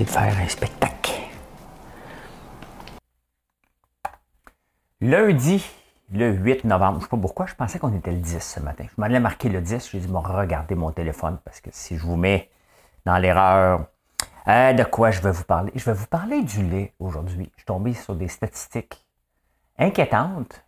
De 0.00 0.06
faire 0.06 0.38
un 0.38 0.48
spectacle. 0.48 1.12
Lundi, 5.02 5.64
le 6.12 6.32
8 6.32 6.64
novembre, 6.64 6.98
je 6.98 7.04
sais 7.04 7.10
pas 7.10 7.16
pourquoi, 7.18 7.46
je 7.46 7.54
pensais 7.54 7.78
qu'on 7.78 7.94
était 7.94 8.10
le 8.10 8.18
10 8.18 8.38
ce 8.40 8.60
matin. 8.60 8.84
Je 8.88 8.94
m'allais 8.96 9.20
marquer 9.20 9.50
le 9.50 9.60
10, 9.60 9.90
j'ai 9.90 9.98
dit, 9.98 10.06
bon, 10.06 10.20
regardez 10.20 10.74
mon 10.74 10.92
téléphone 10.92 11.38
parce 11.44 11.60
que 11.60 11.68
si 11.72 11.98
je 11.98 12.02
vous 12.02 12.16
mets 12.16 12.48
dans 13.04 13.18
l'erreur, 13.18 13.84
euh, 14.48 14.72
de 14.72 14.82
quoi 14.84 15.10
je 15.10 15.20
vais 15.20 15.30
vous 15.30 15.44
parler? 15.44 15.72
Je 15.74 15.84
vais 15.84 15.92
vous 15.92 16.06
parler 16.06 16.42
du 16.42 16.62
lait 16.62 16.94
aujourd'hui. 16.98 17.50
Je 17.52 17.58
suis 17.58 17.66
tombé 17.66 17.92
sur 17.92 18.14
des 18.14 18.28
statistiques 18.28 19.04
inquiétantes 19.78 20.64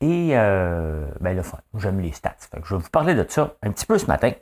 et 0.00 0.30
euh, 0.32 1.06
ben, 1.20 1.34
le 1.34 1.42
fun. 1.42 1.58
J'aime 1.78 2.00
les 2.00 2.12
stats. 2.12 2.36
je 2.62 2.74
vais 2.76 2.80
vous 2.82 2.90
parler 2.90 3.14
de 3.14 3.26
ça 3.28 3.54
un 3.62 3.72
petit 3.72 3.86
peu 3.86 3.98
ce 3.98 4.06
matin 4.06 4.32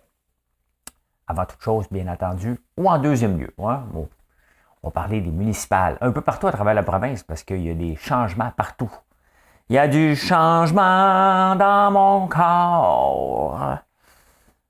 avant 1.30 1.44
toute 1.44 1.62
chose, 1.62 1.86
bien 1.90 2.08
entendu, 2.08 2.58
ou 2.76 2.88
en 2.88 2.98
deuxième 2.98 3.38
lieu. 3.38 3.54
Hein? 3.58 3.84
on 3.94 4.88
va 4.88 4.90
parler 4.90 5.20
des 5.20 5.30
municipales, 5.30 5.96
un 6.00 6.10
peu 6.10 6.20
partout 6.20 6.46
à 6.48 6.52
travers 6.52 6.74
la 6.74 6.82
province, 6.82 7.22
parce 7.22 7.44
qu'il 7.44 7.62
y 7.62 7.70
a 7.70 7.74
des 7.74 7.96
changements 7.96 8.50
partout. 8.56 8.90
Il 9.68 9.76
y 9.76 9.78
a 9.78 9.86
du 9.86 10.16
changement 10.16 11.54
dans 11.54 11.90
mon 11.92 12.26
corps. 12.26 13.78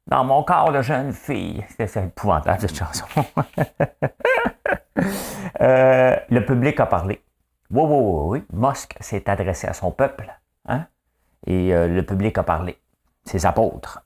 Dans 0.06 0.24
mon 0.24 0.42
corps 0.42 0.72
de 0.72 0.82
jeune 0.82 1.12
fille. 1.12 1.64
C'est 1.78 1.96
épouvantable 1.96 2.60
cette 2.60 2.76
chanson. 2.76 3.06
Euh, 5.60 6.16
le 6.28 6.44
public 6.44 6.78
a 6.80 6.86
parlé. 6.86 7.22
Oui, 7.70 7.82
oui, 7.84 8.00
oui, 8.02 8.40
oui. 8.40 8.44
Musk 8.52 8.96
s'est 9.00 9.28
adressé 9.30 9.66
à 9.66 9.72
son 9.72 9.90
peuple. 9.90 10.30
Hein? 10.66 10.86
Et 11.46 11.74
euh, 11.74 11.88
le 11.88 12.02
public 12.02 12.36
a 12.36 12.42
parlé. 12.42 12.78
Ses 13.24 13.46
apôtres. 13.46 14.02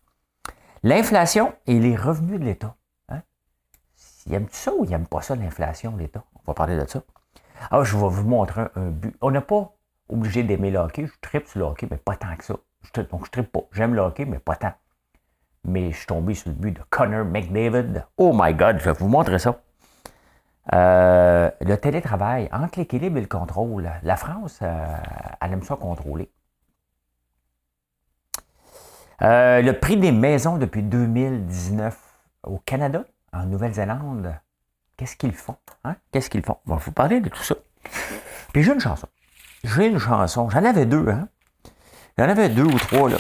L'inflation 0.84 1.54
et 1.66 1.80
les 1.80 1.96
revenus 1.96 2.38
de 2.38 2.44
l'État. 2.44 2.76
Hein? 3.08 3.22
Il 4.26 4.34
aime 4.34 4.48
ça 4.50 4.70
ou 4.74 4.84
il 4.84 4.90
n'aime 4.90 5.06
pas 5.06 5.22
ça, 5.22 5.34
l'inflation, 5.34 5.96
l'État? 5.96 6.22
On 6.34 6.40
va 6.46 6.52
parler 6.52 6.76
de 6.76 6.86
ça. 6.86 7.00
Ah, 7.70 7.82
je 7.84 7.96
vais 7.96 8.06
vous 8.06 8.28
montrer 8.28 8.66
un, 8.76 8.90
but. 8.90 9.16
On 9.22 9.30
n'est 9.30 9.40
pas 9.40 9.72
obligé 10.10 10.42
d'aimer 10.42 10.70
le 10.70 10.80
hockey. 10.80 11.06
Je 11.06 11.12
tripe 11.22 11.46
sur 11.46 11.60
le 11.60 11.64
hockey, 11.64 11.88
mais 11.90 11.96
pas 11.96 12.16
tant 12.16 12.36
que 12.36 12.44
ça. 12.44 12.56
donc, 13.10 13.24
je 13.24 13.30
tripe 13.30 13.50
pas. 13.50 13.62
J'aime 13.72 13.94
le 13.94 14.02
hockey, 14.02 14.26
mais 14.26 14.38
pas 14.38 14.56
tant. 14.56 14.74
Mais 15.64 15.90
je 15.90 15.96
suis 15.96 16.06
tombé 16.06 16.34
sur 16.34 16.50
le 16.50 16.54
but 16.54 16.72
de 16.72 16.82
Connor 16.90 17.24
McDavid. 17.24 18.04
Oh 18.18 18.32
my 18.34 18.52
God, 18.52 18.78
je 18.78 18.84
vais 18.84 18.92
vous 18.92 19.08
montrer 19.08 19.38
ça. 19.38 19.58
Euh, 20.74 21.50
le 21.62 21.76
télétravail, 21.76 22.50
entre 22.52 22.78
l'équilibre 22.78 23.16
et 23.16 23.22
le 23.22 23.26
contrôle. 23.26 23.90
La 24.02 24.16
France, 24.16 24.58
euh, 24.60 24.96
elle 25.40 25.54
aime 25.54 25.62
ça 25.62 25.76
contrôler. 25.76 26.30
Euh, 29.22 29.62
le 29.62 29.72
prix 29.78 29.96
des 29.96 30.12
maisons 30.12 30.58
depuis 30.58 30.82
2019 30.82 31.96
au 32.44 32.58
Canada, 32.58 33.04
en 33.32 33.46
Nouvelle-Zélande, 33.46 34.34
qu'est-ce 34.96 35.16
qu'ils 35.16 35.34
font? 35.34 35.56
Hein? 35.84 35.96
Qu'est-ce 36.12 36.30
qu'ils 36.30 36.44
font? 36.44 36.58
On 36.66 36.74
va 36.74 36.76
vous 36.76 36.92
parler 36.92 37.20
de 37.20 37.28
tout 37.28 37.42
ça. 37.42 37.54
Puis 38.52 38.62
j'ai 38.62 38.72
une 38.72 38.80
chanson. 38.80 39.08
J'ai 39.62 39.86
une 39.86 39.98
chanson. 39.98 40.50
J'en 40.50 40.64
avais 40.64 40.86
deux, 40.86 41.08
hein? 41.08 41.28
J'en 42.18 42.28
avais 42.28 42.48
deux 42.48 42.64
ou 42.64 42.78
trois, 42.78 43.08
là. 43.08 43.16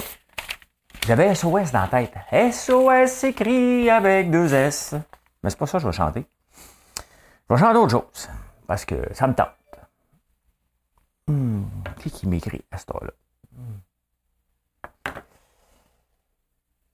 J'avais 1.06 1.34
SOS 1.34 1.72
dans 1.72 1.82
la 1.82 1.88
tête. 1.88 2.14
SOS 2.52 3.24
écrit 3.24 3.90
avec 3.90 4.30
deux 4.30 4.54
S. 4.54 4.94
Mais 5.42 5.50
c'est 5.50 5.58
pas 5.58 5.66
ça 5.66 5.78
que 5.78 5.82
je 5.82 5.88
vais 5.88 5.92
chanter. 5.92 6.26
Je 7.48 7.54
vais 7.54 7.60
chanter 7.60 7.78
autre 7.78 7.90
chose. 7.90 8.28
Parce 8.66 8.84
que 8.84 8.94
ça 9.12 9.26
me 9.26 9.34
tente. 9.34 9.48
Hmm, 11.26 11.64
qui 11.98 12.10
qui 12.10 12.26
m'écrit 12.26 12.64
à 12.70 12.78
ce 12.78 12.86
temps-là? 12.86 13.10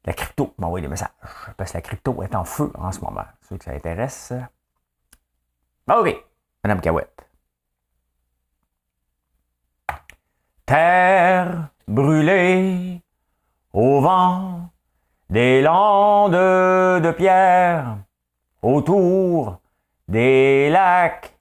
La 0.04 0.12
crypto 0.12 0.54
m'envoie 0.58 0.80
des 0.80 0.88
messages. 0.88 1.10
Parce 1.56 1.72
que 1.72 1.76
la 1.76 1.82
crypto 1.82 2.22
est 2.22 2.34
en 2.34 2.44
feu 2.44 2.72
en 2.74 2.90
ce 2.92 3.00
moment. 3.00 3.24
Ceux 3.48 3.58
que 3.58 3.64
ça 3.64 3.72
intéresse. 3.72 4.32
OK. 5.88 6.24
Madame 6.64 6.80
Cahouette. 6.80 7.26
Terre 10.64 11.68
brûlée 11.88 13.00
au 13.72 14.00
vent 14.00 14.70
des 15.28 15.62
landes 15.62 16.32
de 16.32 17.10
pierre 17.12 17.96
autour 18.62 19.60
des 20.08 20.70
lacs, 20.70 21.32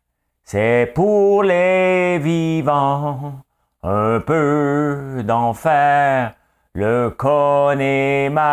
c'est 0.44 0.92
pour 0.94 1.44
les 1.44 2.20
vivants 2.20 3.42
un 3.84 4.20
peu 4.20 5.24
d'enfer 5.26 6.34
le 6.74 7.10
Connemara. 7.10 8.50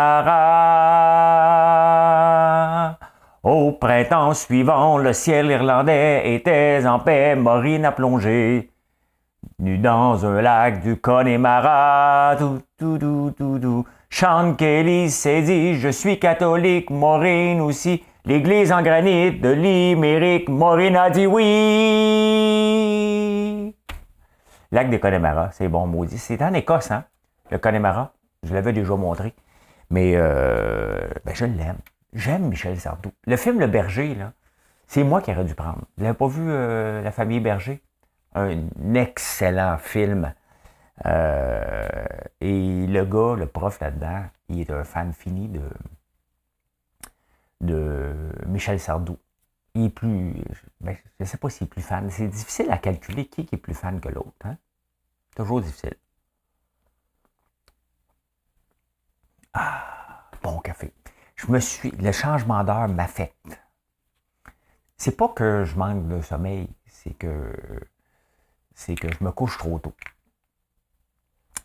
Au 3.43 3.71
printemps 3.73 4.33
suivant, 4.33 4.97
le 4.97 5.13
ciel 5.13 5.51
irlandais 5.51 6.33
était 6.35 6.81
en 6.85 6.99
paix, 6.99 7.35
Maureen 7.35 7.85
a 7.85 7.91
plongé. 7.91 8.71
Nu 9.59 9.77
dans 9.77 10.25
un 10.25 10.41
lac 10.41 10.81
du 10.81 10.97
Connemara, 10.97 12.35
tout, 12.37 12.61
tout, 12.77 12.97
tout, 12.97 13.33
tout, 13.37 13.59
tout. 13.59 13.85
Sean 14.09 14.55
Kelly 14.55 15.09
s'est 15.09 15.43
dit, 15.43 15.75
je 15.75 15.89
suis 15.89 16.19
catholique, 16.19 16.89
Maureen 16.89 17.61
aussi. 17.61 18.03
L'église 18.25 18.71
en 18.73 18.81
granit 18.81 19.31
de 19.39 19.49
Limérick, 19.49 20.49
Maureen 20.49 20.97
a 20.97 21.09
dit 21.09 21.27
oui. 21.27 21.43
Lac 24.71 24.89
de 24.89 24.97
Connemara, 24.97 25.49
c'est 25.51 25.69
bon, 25.69 25.87
maudit. 25.87 26.17
C'est 26.17 26.41
en 26.41 26.53
Écosse, 26.53 26.91
hein, 26.91 27.05
le 27.51 27.57
Connemara. 27.57 28.13
Je 28.43 28.53
l'avais 28.53 28.73
déjà 28.73 28.95
montré. 28.95 29.33
Mais 29.89 30.13
euh, 30.15 31.07
ben 31.25 31.35
je 31.35 31.45
l'aime. 31.45 31.77
J'aime 32.13 32.49
Michel 32.49 32.79
Sardou. 32.79 33.11
Le 33.25 33.37
film 33.37 33.59
Le 33.59 33.67
Berger, 33.67 34.17
c'est 34.87 35.03
moi 35.03 35.21
qui 35.21 35.31
aurais 35.31 35.43
dû 35.43 35.55
prendre. 35.55 35.83
Vous 35.97 36.03
n'avez 36.03 36.17
pas 36.17 36.27
vu 36.27 36.43
euh, 36.47 37.01
La 37.01 37.11
famille 37.11 37.39
Berger? 37.39 37.81
Un 38.33 38.57
excellent 38.93 39.77
film. 39.77 40.33
Euh, 41.05 41.87
et 42.41 42.87
le 42.87 43.05
gars, 43.05 43.35
le 43.37 43.45
prof 43.45 43.79
là-dedans, 43.79 44.25
il 44.49 44.61
est 44.61 44.71
un 44.71 44.83
fan 44.83 45.13
fini 45.13 45.47
de, 45.47 45.61
de 47.61 48.13
Michel 48.47 48.79
Sardou. 48.79 49.17
Il 49.75 49.85
est 49.85 49.89
plus. 49.89 50.33
Ben, 50.81 50.95
je 50.95 51.23
ne 51.23 51.25
sais 51.25 51.37
pas 51.37 51.49
s'il 51.49 51.67
est 51.67 51.69
plus 51.69 51.81
fan. 51.81 52.09
C'est 52.09 52.27
difficile 52.27 52.71
à 52.71 52.77
calculer 52.77 53.27
qui 53.27 53.47
est 53.51 53.57
plus 53.57 53.73
fan 53.73 53.99
que 53.99 54.09
l'autre. 54.09 54.33
Hein? 54.43 54.57
Toujours 55.35 55.61
difficile. 55.61 55.95
Ah, 59.59 60.29
bon 60.43 60.59
café. 60.59 60.93
Je 61.35 61.51
me 61.51 61.59
suis. 61.59 61.89
Le 61.89 62.11
changement 62.11 62.63
d'heure 62.63 62.87
m'affecte. 62.87 63.59
C'est 64.97 65.17
pas 65.17 65.29
que 65.29 65.65
je 65.65 65.75
manque 65.75 66.07
de 66.07 66.21
sommeil, 66.21 66.69
c'est 66.85 67.13
que 67.13 67.55
c'est 68.75 68.93
que 68.93 69.11
je 69.11 69.23
me 69.23 69.31
couche 69.31 69.57
trop 69.57 69.79
tôt. 69.79 69.95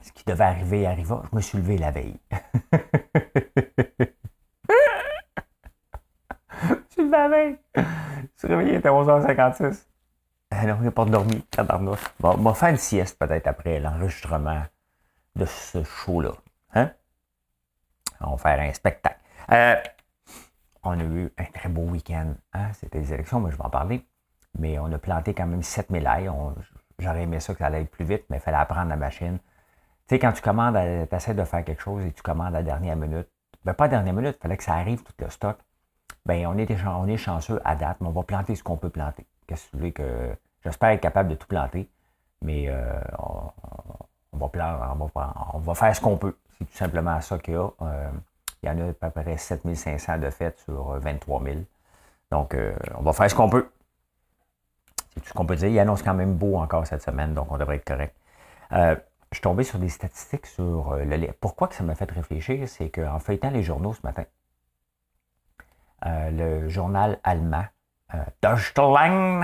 Ce 0.01 0.11
qui 0.13 0.25
devait 0.25 0.45
arriver 0.45 0.87
arriva. 0.87 1.23
Je 1.31 1.37
me 1.37 1.43
suis 1.43 1.59
levé 1.59 1.77
la 1.77 1.91
veille. 1.91 2.19
je 2.73 4.07
suis 6.89 7.03
levé 7.03 7.11
la 7.11 7.29
veille. 7.29 7.59
Je 7.77 7.83
suis 8.39 8.49
réveillé, 8.49 8.77
à 8.77 8.91
11h56. 8.91 9.85
Ah 10.51 10.67
non, 10.67 10.79
il 10.81 10.85
n'a 10.85 10.91
pas 10.91 11.05
dormi, 11.05 11.43
tabarnouche. 11.43 12.05
Bon, 12.21 12.37
on 12.39 12.43
va 12.43 12.55
faire 12.55 12.71
une 12.71 12.79
sieste 12.79 13.19
peut-être 13.19 13.47
après 13.47 13.81
l'enregistrement 13.81 14.65
de 15.37 15.45
ce 15.45 15.85
show-là. 15.85 16.33
On 18.25 18.33
va 18.33 18.37
faire 18.37 18.61
un 18.61 18.73
spectacle. 18.73 19.19
Euh, 19.51 19.77
on 20.83 20.99
a 20.99 21.03
eu 21.03 21.33
un 21.39 21.45
très 21.45 21.69
beau 21.69 21.83
week-end. 21.83 22.35
Hein? 22.53 22.73
C'était 22.75 22.99
les 22.99 23.13
élections, 23.13 23.41
mais 23.41 23.51
je 23.51 23.57
vais 23.57 23.65
en 23.65 23.71
parler. 23.71 24.05
Mais 24.59 24.79
on 24.79 24.91
a 24.93 24.99
planté 24.99 25.35
quand 25.35 25.47
même 25.47 25.63
7000 25.63 26.07
ailes. 26.07 26.33
J'aurais 26.99 27.23
aimé 27.23 27.41
ça 27.41 27.53
que 27.53 27.61
ça 27.61 27.67
allait 27.67 27.85
plus 27.85 28.05
vite, 28.05 28.25
mais 28.29 28.37
il 28.37 28.41
fallait 28.41 28.59
apprendre 28.59 28.89
la 28.89 28.97
machine. 28.97 29.39
Tu 29.39 30.15
sais, 30.15 30.19
quand 30.19 30.33
tu 30.33 30.43
commandes, 30.43 30.75
tu 31.09 31.17
essaies 31.17 31.35
de 31.35 31.45
faire 31.45 31.65
quelque 31.65 31.83
chose 31.83 32.05
et 32.05 32.13
tu 32.13 32.23
commandes 32.23 32.49
à 32.49 32.59
la 32.59 32.63
dernière 32.63 32.97
minute, 32.97 33.29
ben 33.65 33.75
pas 33.75 33.85
à 33.85 33.89
la 33.89 33.97
dernière 33.97 34.15
minute, 34.15 34.37
il 34.39 34.43
fallait 34.43 34.57
que 34.57 34.65
ça 34.65 34.75
arrive 34.75 35.03
tout 35.03 35.13
le 35.19 35.31
stock. 35.31 35.59
Ben, 36.27 36.47
on 36.47 36.57
est, 36.57 37.17
chanceux 37.17 37.61
à 37.65 37.75
date, 37.75 37.97
mais 38.01 38.09
on 38.09 38.13
va 38.13 38.23
planter 38.23 38.55
ce 38.55 38.63
qu'on 38.63 38.77
peut 38.77 38.91
planter. 38.91 39.27
Qu'est-ce 39.47 39.67
que 39.71 39.77
tu 39.77 39.83
veux 39.83 39.91
que. 39.91 40.37
J'espère 40.63 40.91
être 40.91 41.01
capable 41.01 41.31
de 41.31 41.35
tout 41.35 41.49
planter, 41.49 41.89
mais 42.41 42.67
euh, 42.69 43.01
on, 43.19 44.37
va 44.37 44.49
planter, 44.49 44.85
on, 45.01 45.07
va, 45.07 45.35
on 45.55 45.59
va 45.59 45.75
faire 45.75 45.97
ce 45.97 46.01
qu'on 46.01 46.17
peut. 46.17 46.37
Tout 46.71 46.77
simplement 46.77 47.21
ça 47.21 47.39
qu'il 47.39 47.55
y 47.55 47.57
a. 47.57 47.69
Euh, 47.83 48.11
il 48.63 48.69
y 48.69 48.71
en 48.71 48.79
a 48.79 48.91
à 48.91 48.93
peu 48.93 49.23
près 49.23 49.37
7500 49.37 50.19
de 50.19 50.31
fait 50.31 50.59
sur 50.61 50.99
23 51.01 51.43
000. 51.43 51.57
Donc, 52.31 52.57
on 52.95 53.03
va 53.03 53.13
faire 53.13 53.29
ce 53.29 53.35
qu'on 53.35 53.51
peut. 53.51 53.69
C'est 55.13 55.21
tout 55.21 55.29
ce 55.29 55.33
qu'on 55.33 55.45
peut 55.45 55.57
dire. 55.57 55.69
Il 55.69 55.79
annonce 55.81 56.03
quand 56.03 56.15
même 56.15 56.35
beau 56.35 56.57
encore 56.57 56.87
cette 56.87 57.03
semaine, 57.03 57.35
donc 57.35 57.51
on 57.51 57.59
devrait 57.59 57.77
être 57.77 57.85
correct. 57.85 58.15
je 58.71 58.97
suis 59.33 59.43
tombé 59.43 59.65
sur 59.65 59.81
des 59.81 59.89
statistiques 59.89 60.47
sur 60.47 60.95
le 60.95 61.17
lait. 61.17 61.37
Pourquoi 61.41 61.67
que 61.67 61.75
ça 61.75 61.83
m'a 61.83 61.97
fait 61.97 62.11
réfléchir? 62.11 62.69
C'est 62.69 62.89
qu'en 62.89 63.19
feuilletant 63.19 63.51
les 63.51 63.65
journaux 63.65 63.95
ce 63.95 64.01
matin, 64.05 64.25
le 66.07 66.69
journal 66.69 67.19
allemand, 67.25 67.65
Deutschland, 68.41 69.43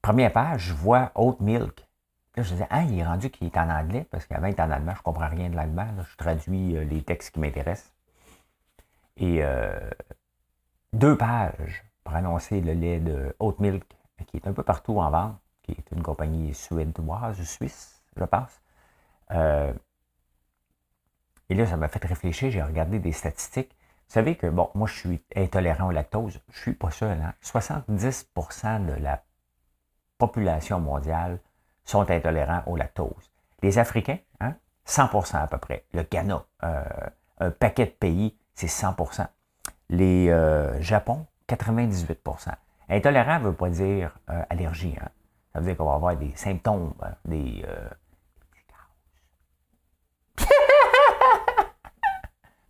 première 0.00 0.32
page, 0.32 0.62
je 0.68 0.72
vois 0.72 1.12
Oat 1.14 1.36
Milk. 1.40 1.86
Là, 2.36 2.42
je 2.42 2.52
disais, 2.52 2.66
ah, 2.70 2.82
il 2.82 2.98
est 2.98 3.04
rendu 3.04 3.30
qu'il 3.30 3.46
est 3.46 3.56
en 3.58 3.68
anglais, 3.68 4.06
parce 4.10 4.24
qu'avant, 4.26 4.46
il 4.46 4.54
est 4.54 4.60
en 4.60 4.70
allemand, 4.70 4.92
je 4.94 5.00
ne 5.00 5.02
comprends 5.02 5.28
rien 5.28 5.50
de 5.50 5.56
l'allemand. 5.56 5.86
Je 6.10 6.16
traduis 6.16 6.76
euh, 6.76 6.84
les 6.84 7.02
textes 7.02 7.34
qui 7.34 7.40
m'intéressent. 7.40 7.92
Et 9.18 9.44
euh, 9.44 9.90
deux 10.94 11.16
pages 11.16 11.84
pour 12.04 12.14
annoncer 12.14 12.60
le 12.60 12.72
lait 12.72 13.00
de 13.00 13.36
Haute 13.38 13.60
Milk, 13.60 13.84
qui 14.26 14.36
est 14.38 14.46
un 14.46 14.52
peu 14.52 14.62
partout 14.62 14.98
en 14.98 15.10
vente, 15.10 15.38
qui 15.62 15.72
est 15.72 15.92
une 15.92 16.02
compagnie 16.02 16.54
suédoise 16.54 17.38
ou 17.38 17.44
suisse, 17.44 18.02
je 18.16 18.24
pense. 18.24 18.60
Euh, 19.32 19.72
et 21.50 21.54
là, 21.54 21.66
ça 21.66 21.76
m'a 21.76 21.88
fait 21.88 22.04
réfléchir, 22.04 22.50
j'ai 22.50 22.62
regardé 22.62 22.98
des 22.98 23.12
statistiques. 23.12 23.76
Vous 24.08 24.14
savez 24.14 24.36
que, 24.36 24.46
bon, 24.46 24.70
moi, 24.74 24.88
je 24.88 24.94
suis 24.94 25.24
intolérant 25.36 25.88
au 25.88 25.90
lactose. 25.90 26.40
Je 26.48 26.58
ne 26.58 26.62
suis 26.62 26.74
pas 26.74 26.90
seul. 26.90 27.20
Hein? 27.20 27.34
70% 27.42 28.86
de 28.86 28.92
la 28.94 29.22
population 30.18 30.80
mondiale 30.80 31.40
sont 31.92 32.10
intolérants 32.10 32.62
au 32.66 32.76
lactose. 32.76 33.30
Les 33.62 33.78
Africains, 33.78 34.18
100% 34.86 35.36
hein, 35.36 35.40
à 35.42 35.46
peu 35.46 35.58
près. 35.58 35.84
Le 35.92 36.02
Ghana, 36.02 36.42
euh, 36.64 36.82
un 37.38 37.50
paquet 37.50 37.84
de 37.84 37.90
pays, 37.90 38.34
c'est 38.54 38.66
100% 38.66 39.26
Les 39.90 40.30
euh, 40.30 40.80
Japon, 40.80 41.26
98% 41.48 42.48
Intolérant 42.88 43.38
ne 43.38 43.44
veut 43.44 43.52
pas 43.52 43.68
dire 43.68 44.18
euh, 44.30 44.42
allergie. 44.48 44.96
Hein. 45.00 45.08
Ça 45.52 45.60
veut 45.60 45.66
dire 45.66 45.76
qu'on 45.76 45.84
va 45.84 45.94
avoir 45.94 46.16
des 46.16 46.34
symptômes, 46.34 46.94
hein, 47.02 47.12
des... 47.26 47.62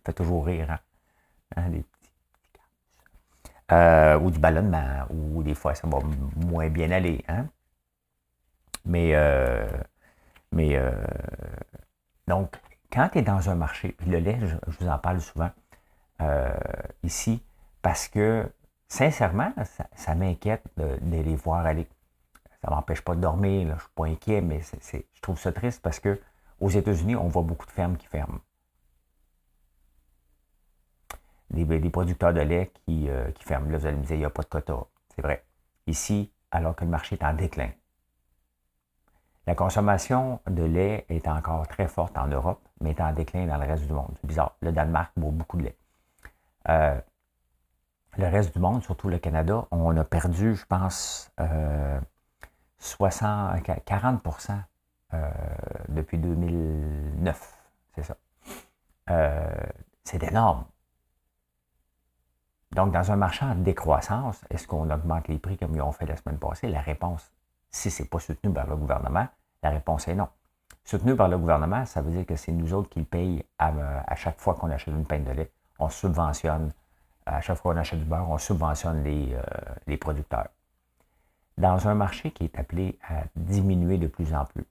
fait 0.05 0.13
toujours 0.13 0.45
rire, 0.45 0.69
hein? 0.69 0.79
hein 1.55 1.69
des 1.69 1.83
petits, 1.83 2.11
ou 4.21 4.29
du 4.31 4.37
ballonnement, 4.39 5.05
ou 5.09 5.41
des 5.43 5.55
fois 5.55 5.73
ça 5.75 5.87
va 5.87 5.99
moins 6.35 6.67
bien 6.67 6.91
aller. 6.91 7.23
Hein? 7.29 7.47
Mais, 8.85 9.11
euh, 9.15 9.67
mais 10.51 10.75
euh, 10.75 10.91
donc, 12.27 12.59
quand 12.91 13.09
tu 13.09 13.19
es 13.19 13.21
dans 13.21 13.49
un 13.49 13.55
marché, 13.55 13.93
puis 13.93 14.09
le 14.09 14.19
lait, 14.19 14.39
je, 14.41 14.55
vous 14.67 14.87
en 14.87 14.97
parle 14.99 15.21
souvent 15.21 15.51
euh, 16.21 16.53
ici, 17.03 17.41
parce 17.81 18.07
que 18.07 18.51
sincèrement, 18.87 19.53
ça, 19.95 20.15
m'inquiète 20.15 20.63
de, 20.77 20.97
les 21.01 21.35
voir 21.35 21.65
aller. 21.65 21.87
Ça 22.61 22.69
ne 22.69 22.75
m'empêche 22.75 23.01
pas 23.01 23.15
de 23.15 23.21
dormir, 23.21 23.67
je 23.67 23.73
ne 23.73 23.79
suis 23.79 23.89
pas 23.95 24.05
inquiet, 24.05 24.41
mais 24.41 24.61
je 24.61 25.21
trouve 25.21 25.39
ça 25.39 25.51
triste 25.51 25.81
parce 25.81 25.99
que 25.99 26.19
aux 26.59 26.69
États-Unis, 26.69 27.15
on 27.15 27.27
voit 27.27 27.41
beaucoup 27.41 27.65
de 27.65 27.71
fermes 27.71 27.97
qui 27.97 28.07
ferment. 28.07 28.39
Des, 31.49 31.89
producteurs 31.89 32.33
de 32.33 32.39
lait 32.39 32.71
qui, 32.85 33.09
qui 33.35 33.43
ferment. 33.43 33.69
Là, 33.69 33.77
vous 33.77 33.85
allez 33.85 33.97
me 33.97 34.03
dire, 34.03 34.15
il 34.15 34.19
n'y 34.19 34.25
a 34.25 34.29
pas 34.29 34.43
de 34.43 34.47
quota. 34.47 34.87
C'est 35.13 35.21
vrai. 35.21 35.43
Ici, 35.87 36.31
alors 36.51 36.75
que 36.75 36.85
le 36.85 36.89
marché 36.89 37.15
est 37.15 37.23
en 37.23 37.33
déclin, 37.33 37.69
la 39.45 39.55
consommation 39.55 40.39
de 40.47 40.63
lait 40.63 41.05
est 41.09 41.27
encore 41.27 41.67
très 41.67 41.87
forte 41.87 42.17
en 42.17 42.27
Europe, 42.27 42.61
mais 42.79 42.91
est 42.91 43.01
en 43.01 43.11
déclin 43.11 43.45
dans 43.45 43.57
le 43.57 43.65
reste 43.65 43.85
du 43.85 43.93
monde. 43.93 44.13
C'est 44.21 44.27
bizarre. 44.27 44.55
Le 44.61 44.71
Danemark 44.71 45.11
boit 45.17 45.31
beaucoup 45.31 45.57
de 45.57 45.63
lait. 45.63 45.77
Euh, 46.69 46.99
le 48.17 48.27
reste 48.27 48.53
du 48.53 48.59
monde, 48.59 48.83
surtout 48.83 49.09
le 49.09 49.17
Canada, 49.17 49.65
on 49.71 49.95
a 49.97 50.03
perdu, 50.05 50.55
je 50.55 50.65
pense, 50.65 51.31
60, 52.77 53.61
40% 53.63 54.51
euh, 54.51 54.55
euh, 55.13 55.29
depuis 55.89 56.17
2009. 56.17 57.59
C'est 57.95 58.03
ça. 58.03 58.15
c'est 60.05 60.23
énorme. 60.23 60.65
Donc, 62.71 62.91
dans 62.91 63.11
un 63.11 63.15
marché 63.17 63.45
en 63.45 63.55
décroissance, 63.55 64.41
est-ce 64.49 64.67
qu'on 64.67 64.89
augmente 64.89 65.27
les 65.27 65.37
prix 65.37 65.57
comme 65.57 65.75
ils 65.75 65.81
ont 65.81 65.91
fait 65.91 66.05
la 66.05 66.15
semaine 66.15 66.39
passée? 66.39 66.69
La 66.69 66.81
réponse 66.81 67.31
si 67.73 67.91
ce 67.91 68.03
n'est 68.03 68.07
pas 68.07 68.19
soutenu 68.19 68.53
par 68.53 68.67
le 68.67 68.77
gouvernement, 68.77 69.27
la 69.61 69.69
réponse 69.71 70.07
est 70.07 70.15
non. 70.15 70.29
Soutenu 70.85 71.15
par 71.15 71.27
le 71.27 71.37
gouvernement, 71.37 71.85
ça 71.85 72.01
veut 72.01 72.11
dire 72.11 72.25
que 72.25 72.35
c'est 72.35 72.51
nous 72.51 72.73
autres 72.73 72.89
qui 72.89 72.99
le 72.99 73.05
payent 73.05 73.43
à, 73.57 74.15
chaque 74.15 74.39
fois 74.39 74.53
qu'on 74.53 74.69
achète 74.69 74.93
une 74.93 75.05
peine 75.05 75.23
de 75.23 75.31
lait. 75.31 75.51
On 75.79 75.89
subventionne, 75.89 76.71
à 77.25 77.41
chaque 77.41 77.57
fois 77.57 77.73
qu'on 77.73 77.79
achète 77.79 77.99
du 77.99 78.05
beurre, 78.05 78.29
on 78.29 78.37
subventionne 78.37 79.03
les, 79.03 79.33
euh, 79.33 79.41
les 79.87 79.97
producteurs. 79.97 80.49
Dans 81.57 81.87
un 81.87 81.95
marché 81.95 82.31
qui 82.31 82.45
est 82.45 82.59
appelé 82.59 82.99
à 83.07 83.23
diminuer 83.35 83.97
de 83.97 84.07
plus 84.07 84.33
en 84.33 84.45
plus, 84.45 84.65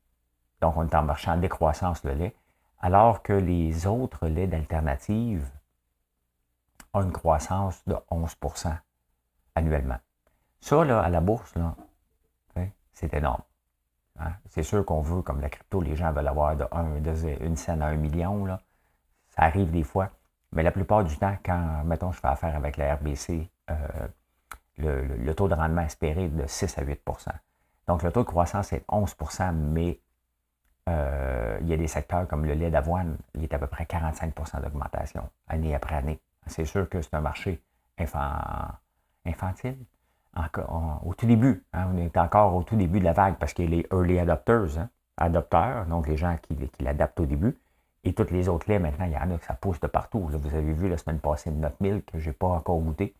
donc 0.60 0.76
on 0.76 0.86
est 0.86 0.94
en 0.94 1.02
marché 1.02 1.30
en 1.30 1.38
décroissance 1.38 2.04
le 2.04 2.12
lait, 2.12 2.36
alors 2.80 3.22
que 3.22 3.32
les 3.32 3.86
autres 3.86 4.28
laits 4.28 4.50
d'alternative 4.50 5.48
ont 6.92 7.02
une 7.02 7.12
croissance 7.12 7.82
de 7.86 7.96
11% 8.10 8.76
annuellement. 9.54 9.98
Ça, 10.60 10.84
là, 10.84 11.00
à 11.00 11.08
la 11.08 11.20
bourse, 11.20 11.54
là, 11.56 11.74
c'est 12.92 13.12
énorme. 13.14 13.42
Hein. 14.18 14.32
C'est 14.48 14.62
sûr 14.62 14.84
qu'on 14.84 15.00
veut, 15.00 15.22
comme 15.22 15.40
la 15.40 15.48
crypto, 15.48 15.80
les 15.80 15.96
gens 15.96 16.12
veulent 16.12 16.28
avoir 16.28 16.56
de 16.56 16.66
1, 16.70 17.00
de 17.00 17.44
une 17.44 17.56
scène 17.56 17.82
à 17.82 17.86
un 17.86 17.96
million. 17.96 18.44
Là. 18.44 18.60
Ça 19.30 19.42
arrive 19.42 19.70
des 19.70 19.82
fois. 19.82 20.10
Mais 20.52 20.62
la 20.62 20.70
plupart 20.70 21.04
du 21.04 21.16
temps, 21.16 21.36
quand, 21.44 21.82
mettons, 21.84 22.12
je 22.12 22.20
fais 22.20 22.28
affaire 22.28 22.54
avec 22.54 22.76
la 22.76 22.94
RBC, 22.94 23.48
euh, 23.70 23.76
le, 24.78 25.32
taux 25.34 25.48
de 25.48 25.54
rendement 25.54 25.82
espéré 25.82 26.24
est 26.24 26.28
de 26.28 26.46
6 26.46 26.78
à 26.78 26.84
8% 26.84 27.28
Donc, 27.88 28.02
le 28.02 28.12
taux 28.12 28.20
de 28.20 28.26
croissance 28.26 28.72
est 28.72 28.86
11% 28.88 29.52
mais 29.54 29.98
euh, 30.88 31.58
il 31.60 31.68
y 31.68 31.72
a 31.72 31.76
des 31.76 31.86
secteurs 31.86 32.26
comme 32.26 32.44
le 32.44 32.54
lait 32.54 32.70
d'avoine, 32.70 33.16
il 33.34 33.44
est 33.44 33.54
à 33.54 33.58
peu 33.58 33.68
près 33.68 33.84
45% 33.84 34.60
d'augmentation, 34.62 35.28
année 35.48 35.74
après 35.74 35.94
année. 35.94 36.20
C'est 36.46 36.64
sûr 36.64 36.88
que 36.88 37.00
c'est 37.00 37.14
un 37.14 37.20
marché 37.20 37.62
infantile, 39.24 39.78
au 40.36 41.14
tout 41.14 41.26
début. 41.26 41.64
Hein, 41.72 41.90
on 41.92 41.98
est 41.98 42.16
encore 42.16 42.54
au 42.54 42.62
tout 42.62 42.76
début 42.76 43.00
de 43.00 43.04
la 43.04 43.12
vague 43.12 43.36
parce 43.36 43.52
qu'il 43.52 43.64
y 43.64 43.68
a 43.68 43.70
les 43.76 43.86
early 43.92 44.18
adopters, 44.18 44.78
hein, 44.78 44.88
adopteurs, 45.16 45.86
donc 45.86 46.06
les 46.08 46.16
gens 46.16 46.36
qui, 46.42 46.56
l'adaptent 46.80 47.20
au 47.20 47.26
début. 47.26 47.58
Et 48.04 48.14
toutes 48.14 48.30
les 48.32 48.48
autres 48.48 48.68
laits, 48.68 48.82
maintenant, 48.82 49.04
il 49.04 49.12
y 49.12 49.16
en 49.16 49.30
a 49.30 49.38
que 49.38 49.44
ça 49.44 49.54
pousse 49.54 49.78
de 49.80 49.86
partout. 49.86 50.20
vous 50.20 50.54
avez 50.56 50.72
vu 50.72 50.88
la 50.88 50.98
semaine 50.98 51.20
passée 51.20 51.50
notre 51.50 51.76
mille 51.80 52.02
que 52.02 52.18
je 52.18 52.30
n'ai 52.30 52.32
pas 52.32 52.48
encore 52.48 52.80
goûté. 52.80 53.14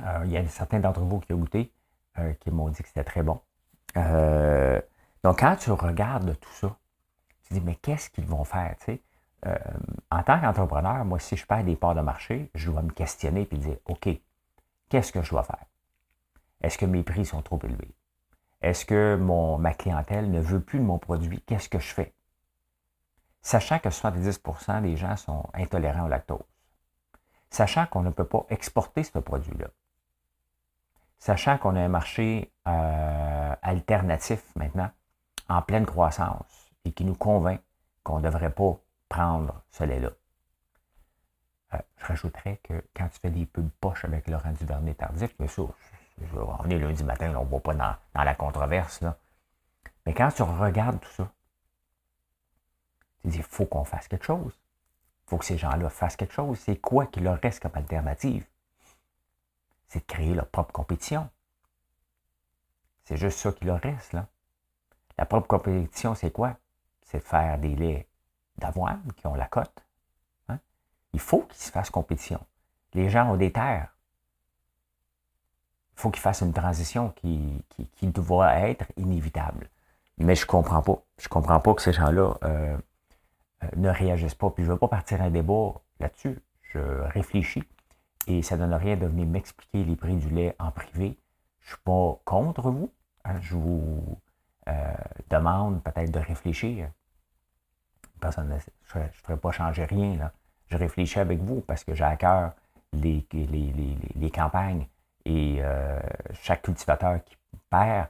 Euh, 0.00 0.22
il 0.24 0.32
y 0.32 0.36
a 0.36 0.46
certains 0.48 0.80
d'entre 0.80 1.00
vous 1.00 1.20
qui 1.20 1.32
ont 1.32 1.38
goûté, 1.38 1.70
euh, 2.18 2.32
qui 2.40 2.50
m'ont 2.50 2.68
dit 2.68 2.82
que 2.82 2.88
c'était 2.88 3.04
très 3.04 3.22
bon. 3.22 3.40
Euh, 3.96 4.80
donc, 5.22 5.40
quand 5.40 5.56
tu 5.56 5.70
regardes 5.70 6.38
tout 6.40 6.52
ça, 6.52 6.76
tu 7.28 7.48
te 7.50 7.54
dis, 7.54 7.60
mais 7.60 7.76
qu'est-ce 7.76 8.10
qu'ils 8.10 8.26
vont 8.26 8.44
faire? 8.44 8.74
en 10.10 10.22
tant 10.22 10.40
qu'entrepreneur, 10.40 11.04
moi, 11.04 11.18
si 11.18 11.36
je 11.36 11.46
perds 11.46 11.64
des 11.64 11.76
parts 11.76 11.94
de 11.94 12.00
marché, 12.00 12.50
je 12.54 12.70
dois 12.70 12.80
me 12.80 12.88
questionner 12.88 13.46
et 13.50 13.56
dire, 13.56 13.76
OK, 13.84 14.08
qu'est-ce 14.88 15.12
que 15.12 15.22
je 15.22 15.30
dois 15.30 15.44
faire? 15.44 15.64
Est-ce 16.62 16.78
que 16.78 16.86
mes 16.86 17.02
prix 17.02 17.26
sont 17.26 17.42
trop 17.42 17.58
élevés? 17.62 17.94
Est-ce 18.62 18.86
que 18.86 19.16
ma 19.60 19.74
clientèle 19.74 20.30
ne 20.30 20.40
veut 20.40 20.60
plus 20.60 20.78
de 20.78 20.84
mon 20.84 20.98
produit? 20.98 21.42
Qu'est-ce 21.42 21.68
que 21.68 21.78
je 21.78 21.92
fais? 21.92 22.14
Sachant 23.42 23.78
que 23.78 23.90
70% 23.90 24.80
des 24.82 24.96
gens 24.96 25.16
sont 25.16 25.44
intolérants 25.52 26.06
au 26.06 26.08
lactose. 26.08 26.44
Sachant 27.50 27.86
qu'on 27.86 28.02
ne 28.02 28.10
peut 28.10 28.26
pas 28.26 28.46
exporter 28.48 29.04
ce 29.04 29.18
produit-là. 29.18 29.66
Sachant 31.18 31.58
qu'on 31.58 31.76
a 31.76 31.80
un 31.80 31.88
marché 31.88 32.52
euh, 32.66 33.54
alternatif 33.60 34.42
maintenant, 34.56 34.90
en 35.48 35.60
pleine 35.60 35.84
croissance, 35.84 36.72
et 36.84 36.92
qui 36.92 37.04
nous 37.04 37.14
convainc 37.14 37.60
qu'on 38.02 38.18
ne 38.18 38.24
devrait 38.24 38.50
pas 38.50 38.78
prendre 39.08 39.62
ce 39.70 39.84
lait-là. 39.84 40.10
Euh, 41.74 41.78
je 41.98 42.06
rajouterais 42.06 42.60
que 42.62 42.84
quand 42.94 43.08
tu 43.08 43.18
fais 43.20 43.30
des 43.30 43.46
pubs 43.46 43.70
poches 43.80 44.04
avec 44.04 44.28
Laurent 44.28 44.52
Duvernay-Tardif, 44.52 45.36
bien 45.38 45.48
sûr, 45.48 45.74
on 46.34 46.70
est 46.70 46.78
lundi 46.78 47.04
matin, 47.04 47.34
on 47.36 47.44
ne 47.44 47.50
va 47.50 47.60
pas 47.60 47.74
dans, 47.74 48.24
la 48.24 48.34
controverse, 48.34 49.00
là. 49.00 49.18
mais 50.06 50.14
quand 50.14 50.30
tu 50.30 50.42
regardes 50.42 51.00
tout 51.00 51.10
ça, 51.10 51.30
tu 53.22 53.28
dis, 53.28 53.38
il 53.38 53.42
faut 53.42 53.66
qu'on 53.66 53.84
fasse 53.84 54.08
quelque 54.08 54.24
chose. 54.24 54.52
Il 55.26 55.30
faut 55.30 55.38
que 55.38 55.44
ces 55.44 55.56
gens-là 55.56 55.88
fassent 55.88 56.16
quelque 56.16 56.34
chose. 56.34 56.58
C'est 56.58 56.76
quoi 56.76 57.06
qui 57.06 57.20
leur 57.20 57.40
reste 57.40 57.62
comme 57.62 57.74
alternative? 57.74 58.46
C'est 59.88 60.00
de 60.00 60.04
créer 60.04 60.34
leur 60.34 60.46
propre 60.48 60.72
compétition. 60.72 61.28
C'est 63.04 63.16
juste 63.16 63.38
ça 63.38 63.52
qui 63.52 63.64
leur 63.64 63.80
reste, 63.80 64.12
là. 64.12 64.26
La 65.16 65.24
propre 65.24 65.46
compétition, 65.46 66.14
c'est 66.14 66.30
quoi? 66.30 66.56
C'est 67.02 67.18
de 67.18 67.24
faire 67.24 67.58
des 67.58 67.74
laits 67.74 68.08
d'avoine 68.58 69.02
qui 69.16 69.26
ont 69.26 69.34
la 69.34 69.46
cote, 69.46 69.83
il 71.14 71.20
faut 71.20 71.42
qu'ils 71.42 71.62
se 71.62 71.70
fassent 71.70 71.90
compétition. 71.90 72.40
Les 72.92 73.08
gens 73.08 73.30
ont 73.30 73.36
des 73.36 73.52
terres. 73.52 73.94
Il 75.96 76.00
faut 76.00 76.10
qu'ils 76.10 76.20
fassent 76.20 76.42
une 76.42 76.52
transition 76.52 77.10
qui, 77.10 77.64
qui, 77.94 78.06
doit 78.08 78.52
être 78.56 78.86
inévitable. 78.96 79.70
Mais 80.18 80.34
je 80.34 80.42
ne 80.42 80.48
comprends 80.48 80.82
pas. 80.82 81.00
Je 81.18 81.26
ne 81.26 81.28
comprends 81.28 81.60
pas 81.60 81.72
que 81.74 81.82
ces 81.82 81.92
gens-là 81.92 82.34
euh, 82.42 82.76
euh, 83.62 83.68
ne 83.76 83.88
réagissent 83.88 84.34
pas. 84.34 84.50
Puis 84.50 84.64
je 84.64 84.68
ne 84.68 84.74
veux 84.74 84.78
pas 84.78 84.88
partir 84.88 85.22
un 85.22 85.30
débat 85.30 85.74
là-dessus. 86.00 86.40
Je 86.62 86.80
réfléchis. 86.80 87.62
et 88.26 88.42
ça 88.42 88.56
ne 88.56 88.62
donne 88.62 88.74
rien 88.74 88.96
de 88.96 89.06
venir 89.06 89.26
m'expliquer 89.26 89.84
les 89.84 89.94
prix 89.94 90.16
du 90.16 90.28
lait 90.30 90.56
en 90.58 90.72
privé. 90.72 91.16
Je 91.60 91.66
ne 91.66 91.76
suis 91.76 91.84
pas 91.84 92.20
contre 92.24 92.70
vous. 92.72 92.92
Hein. 93.24 93.40
je 93.40 93.54
vous 93.54 94.18
euh, 94.68 94.94
demande 95.30 95.80
peut-être 95.84 96.10
de 96.10 96.18
réfléchir. 96.18 96.90
Je 98.20 98.40
ne 98.40 98.58
ferai 99.22 99.36
pas 99.36 99.52
changer 99.52 99.84
rien. 99.84 100.16
Là. 100.16 100.32
Je 100.68 100.76
réfléchis 100.76 101.18
avec 101.18 101.40
vous 101.40 101.60
parce 101.60 101.84
que 101.84 101.94
j'ai 101.94 102.04
à 102.04 102.16
cœur 102.16 102.52
les, 102.92 103.26
les, 104.14 104.30
campagnes 104.30 104.86
et 105.24 105.58
euh, 105.60 106.00
chaque 106.32 106.62
cultivateur 106.62 107.22
qui 107.24 107.36
perd, 107.70 108.08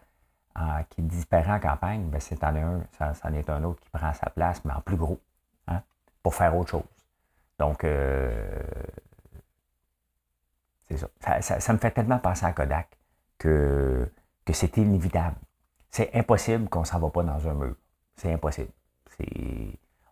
qui 0.90 1.02
disparaît 1.02 1.52
en 1.52 1.60
campagne, 1.60 2.04
ben 2.10 2.20
c'est 2.20 2.42
en 2.44 2.54
un, 2.54 2.80
ça, 2.92 3.12
en 3.24 3.32
est 3.32 3.48
un 3.50 3.64
autre 3.64 3.80
qui 3.80 3.88
prend 3.90 4.12
sa 4.12 4.30
place, 4.30 4.64
mais 4.64 4.72
en 4.72 4.80
plus 4.80 4.96
gros, 4.96 5.20
hein, 5.68 5.82
pour 6.22 6.34
faire 6.34 6.56
autre 6.56 6.70
chose. 6.70 6.84
Donc, 7.58 7.84
euh, 7.84 8.62
c'est 10.88 10.98
ça. 10.98 11.60
Ça, 11.60 11.72
me 11.72 11.78
fait 11.78 11.90
tellement 11.90 12.18
penser 12.18 12.46
à 12.46 12.52
Kodak 12.52 12.88
que, 13.38 14.10
que 14.44 14.52
c'est 14.52 14.76
inévitable. 14.76 15.36
C'est 15.90 16.14
impossible 16.14 16.68
qu'on 16.68 16.80
ne 16.80 16.84
s'en 16.84 16.98
va 16.98 17.10
pas 17.10 17.22
dans 17.22 17.48
un 17.48 17.54
mur. 17.54 17.76
C'est 18.16 18.32
impossible. 18.32 18.70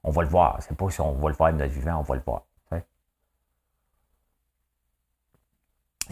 On 0.04 0.10
va 0.10 0.22
le 0.22 0.28
voir. 0.28 0.62
C'est 0.62 0.76
pas 0.76 0.90
si 0.90 1.00
on 1.00 1.12
va 1.12 1.28
le 1.28 1.34
voir 1.34 1.52
de 1.52 1.58
notre 1.58 1.72
vivant, 1.72 1.98
on 1.98 2.02
va 2.02 2.14
le 2.16 2.22
voir. 2.24 2.42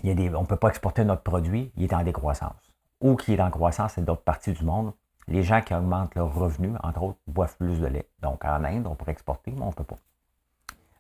Il 0.03 0.37
on 0.37 0.43
ne 0.43 0.47
peut 0.47 0.57
pas 0.57 0.69
exporter 0.69 1.05
notre 1.05 1.23
produit, 1.23 1.73
il 1.77 1.85
est 1.85 1.93
en 1.93 2.03
décroissance. 2.03 2.73
Ou 3.01 3.17
qui 3.17 3.35
est 3.35 3.41
en 3.41 3.51
croissance, 3.51 3.95
c'est 3.95 4.05
d'autres 4.05 4.23
parties 4.23 4.53
du 4.53 4.65
monde. 4.65 4.93
Les 5.27 5.43
gens 5.43 5.61
qui 5.61 5.75
augmentent 5.75 6.15
leurs 6.15 6.33
revenus, 6.33 6.73
entre 6.83 7.03
autres, 7.03 7.19
boivent 7.27 7.57
plus 7.57 7.81
de 7.81 7.87
lait. 7.87 8.09
Donc 8.21 8.45
en 8.45 8.65
Inde, 8.65 8.87
on 8.87 8.95
pourrait 8.95 9.13
exporter, 9.13 9.53
mais 9.53 9.63
on 9.63 9.69
ne 9.69 9.73
peut 9.73 9.85
pas. 9.85 9.97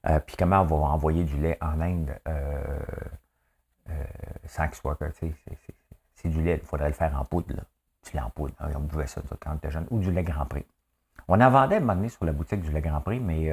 Euh, 0.08 0.20
puis 0.20 0.36
comment 0.36 0.60
on 0.60 0.64
va 0.64 0.76
envoyer 0.76 1.24
du 1.24 1.38
lait 1.38 1.58
en 1.60 1.80
Inde 1.80 2.14
euh, 2.28 2.78
euh, 3.90 4.04
sans 4.46 4.66
qu'il 4.66 4.76
soit. 4.76 4.98
C'est 6.14 6.28
du 6.28 6.42
lait, 6.42 6.58
il 6.62 6.66
faudrait 6.66 6.88
le 6.88 6.94
faire 6.94 7.18
en 7.18 7.24
poudre. 7.24 7.54
Là. 7.54 7.62
Du 8.04 8.16
lait 8.16 8.22
en 8.22 8.30
poudre. 8.30 8.54
On 8.60 8.80
buvait 8.80 9.06
ça 9.06 9.20
quand 9.40 9.52
on 9.52 9.56
était 9.56 9.70
jeune. 9.70 9.86
Ou 9.90 9.98
du 9.98 10.10
lait 10.10 10.22
Grand 10.22 10.46
Prix. 10.46 10.66
On 11.32 11.40
en 11.40 11.48
vendait 11.50 11.76
à 11.76 11.78
un 11.78 11.80
moment 11.80 11.94
donné 11.94 12.08
sur 12.08 12.24
la 12.24 12.32
boutique 12.32 12.60
du 12.60 12.72
lait 12.72 12.80
Grand 12.80 13.00
Prix, 13.00 13.20
mais 13.20 13.52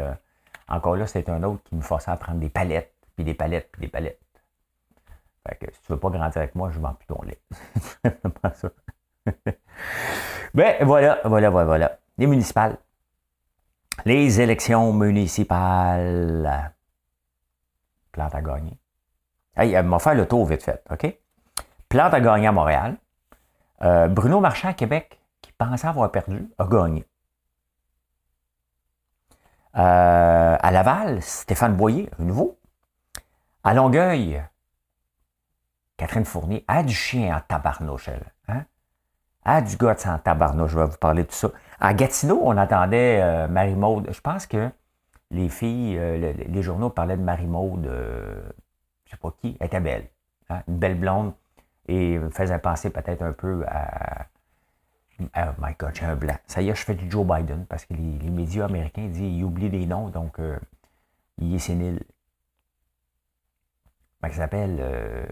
encore 0.68 0.96
là, 0.96 1.06
c'était 1.06 1.32
un 1.32 1.44
autre 1.44 1.62
qui 1.64 1.76
me 1.76 1.82
forçait 1.82 2.10
à 2.10 2.18
prendre 2.18 2.40
des 2.40 2.50
palettes, 2.50 2.92
puis 3.16 3.24
des 3.24 3.36
palettes, 3.36 3.70
puis 3.72 3.82
des 3.82 3.88
palettes. 3.88 4.20
Fait 5.48 5.56
que 5.56 5.72
si 5.72 5.82
tu 5.82 5.94
veux 5.94 6.00
pas 6.00 6.10
grandir 6.10 6.38
avec 6.38 6.56
moi, 6.56 6.72
je 6.72 6.80
vends 6.80 6.94
plus 6.94 7.08
ton 7.08 7.22
lait. 7.22 7.40
ça. 8.54 8.70
ben 10.54 10.86
voilà, 10.86 11.20
voilà, 11.24 11.50
voilà, 11.50 11.66
voilà. 11.66 12.00
Les 12.18 12.28
municipales. 12.28 12.78
Les 14.06 14.42
élections 14.42 14.92
municipales. 14.92 16.74
Plante 18.12 18.36
à 18.36 18.42
gagner. 18.42 18.78
Hey, 19.56 19.74
elle 19.74 19.86
m'a 19.86 20.00
fait 20.00 20.16
le 20.16 20.28
tour 20.28 20.46
vite 20.46 20.64
fait, 20.64 20.84
OK? 20.90 21.18
Plante 21.90 22.14
a 22.14 22.20
gagné 22.20 22.48
à 22.48 22.52
Montréal. 22.52 22.98
Euh, 23.84 24.08
Bruno 24.08 24.40
Marchand 24.40 24.70
à 24.70 24.74
Québec, 24.74 25.20
qui 25.42 25.52
pensait 25.52 25.88
avoir 25.88 26.12
perdu, 26.12 26.50
a 26.58 26.66
gagné. 26.66 27.06
Euh, 29.76 30.58
à 30.60 30.72
Laval, 30.72 31.22
Stéphane 31.22 31.76
Boyer, 31.76 32.10
un 32.20 32.24
nouveau. 32.24 32.58
À 33.64 33.74
Longueuil, 33.74 34.42
Catherine 35.98 36.26
Fournier 36.26 36.64
a 36.68 36.84
du 36.84 36.94
chien 36.94 37.36
en 37.36 37.42
tabarnouche, 37.42 38.08
elle. 38.08 38.32
Hein? 38.48 38.64
A 39.44 39.62
du 39.62 39.76
gars 39.78 39.96
en 40.06 40.20
tabarnouche, 40.20 40.72
je 40.72 40.80
vais 40.80 40.86
vous 40.86 40.98
parler 40.98 41.24
de 41.24 41.28
tout 41.28 41.36
ça. 41.36 41.50
À 41.80 41.94
Gatineau, 41.94 42.40
on 42.44 42.56
attendait 42.58 43.22
euh, 43.22 43.48
Marie-Maude. 43.48 44.10
Je 44.12 44.22
pense 44.22 44.46
que 44.46 44.70
les 45.32 45.50
filles, 45.50 45.98
euh, 45.98 46.34
les 46.34 46.62
journaux 46.64 46.90
parlaient 46.90 47.18
de 47.18 47.22
Marie-Maude, 47.22 47.86
je 47.86 47.90
ne 47.90 49.12
sais 49.12 49.18
pas 49.18 49.34
qui, 49.42 49.58
elle 49.60 49.68
était 49.68 49.80
belle. 49.80 50.08
Hein? 50.50 50.62
Une 50.68 50.78
belle 50.78 51.00
blonde. 51.00 51.34
Et 51.90 52.20
faisait 52.32 52.60
penser 52.60 52.90
peut-être 52.90 53.22
un 53.22 53.32
peu 53.32 53.64
à. 53.68 54.26
Oh 55.20 55.52
my 55.60 55.74
God, 55.78 55.92
j'ai 55.96 56.06
un 56.06 56.16
blanc. 56.16 56.38
Ça 56.46 56.62
y 56.62 56.70
est, 56.70 56.76
je 56.76 56.84
fais 56.84 56.96
du 56.96 57.10
Joe 57.10 57.26
Biden 57.26 57.66
parce 57.66 57.86
que 57.86 57.94
les, 57.94 58.30
médias 58.30 58.66
américains 58.66 59.08
disent 59.08 59.22
qu'ils 59.22 59.44
oublient 59.44 59.70
des 59.70 59.86
noms, 59.86 60.10
donc 60.10 60.38
il 61.40 61.56
est 61.56 61.60
sénile. 61.60 62.04
Comment 64.22 64.34
il 64.34 64.38
s'appelle 64.38 65.28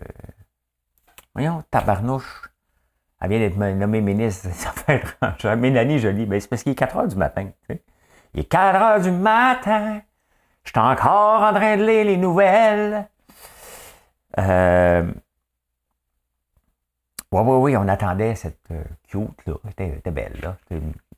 Voyons, 1.36 1.64
tabarnouche. 1.70 2.50
Elle 3.20 3.30
vient 3.30 3.40
d'être 3.40 3.58
nommée 3.58 4.02
ministre 4.02 4.48
des 4.48 4.68
Affaires 4.68 5.16
étrangères. 5.22 5.58
Mélanie 5.58 6.00
Jolie, 6.00 6.26
ben 6.26 6.40
c'est 6.40 6.48
parce 6.48 6.64
qu'il 6.64 6.72
est 6.72 6.76
4 6.76 6.98
heures 6.98 7.08
du 7.08 7.16
matin. 7.16 7.50
Il 8.34 8.40
est 8.40 8.46
4 8.46 8.82
heures 8.82 9.02
du 9.02 9.12
matin. 9.12 10.02
Je 10.64 10.70
suis 10.70 10.80
encore 10.80 11.44
en 11.44 11.54
train 11.54 11.78
de 11.78 11.86
lire 11.86 12.06
les 12.06 12.18
nouvelles. 12.18 13.08
Euh... 14.40 15.12
Oui, 17.32 17.42
oui, 17.42 17.58
oui, 17.58 17.78
on 17.78 17.88
attendait 17.88 18.36
cette 18.36 18.60
euh, 18.72 18.84
cute, 19.08 19.46
là. 19.46 19.54
Elle 19.78 19.96
était, 19.96 20.12
belle, 20.12 20.40
là. 20.42 20.58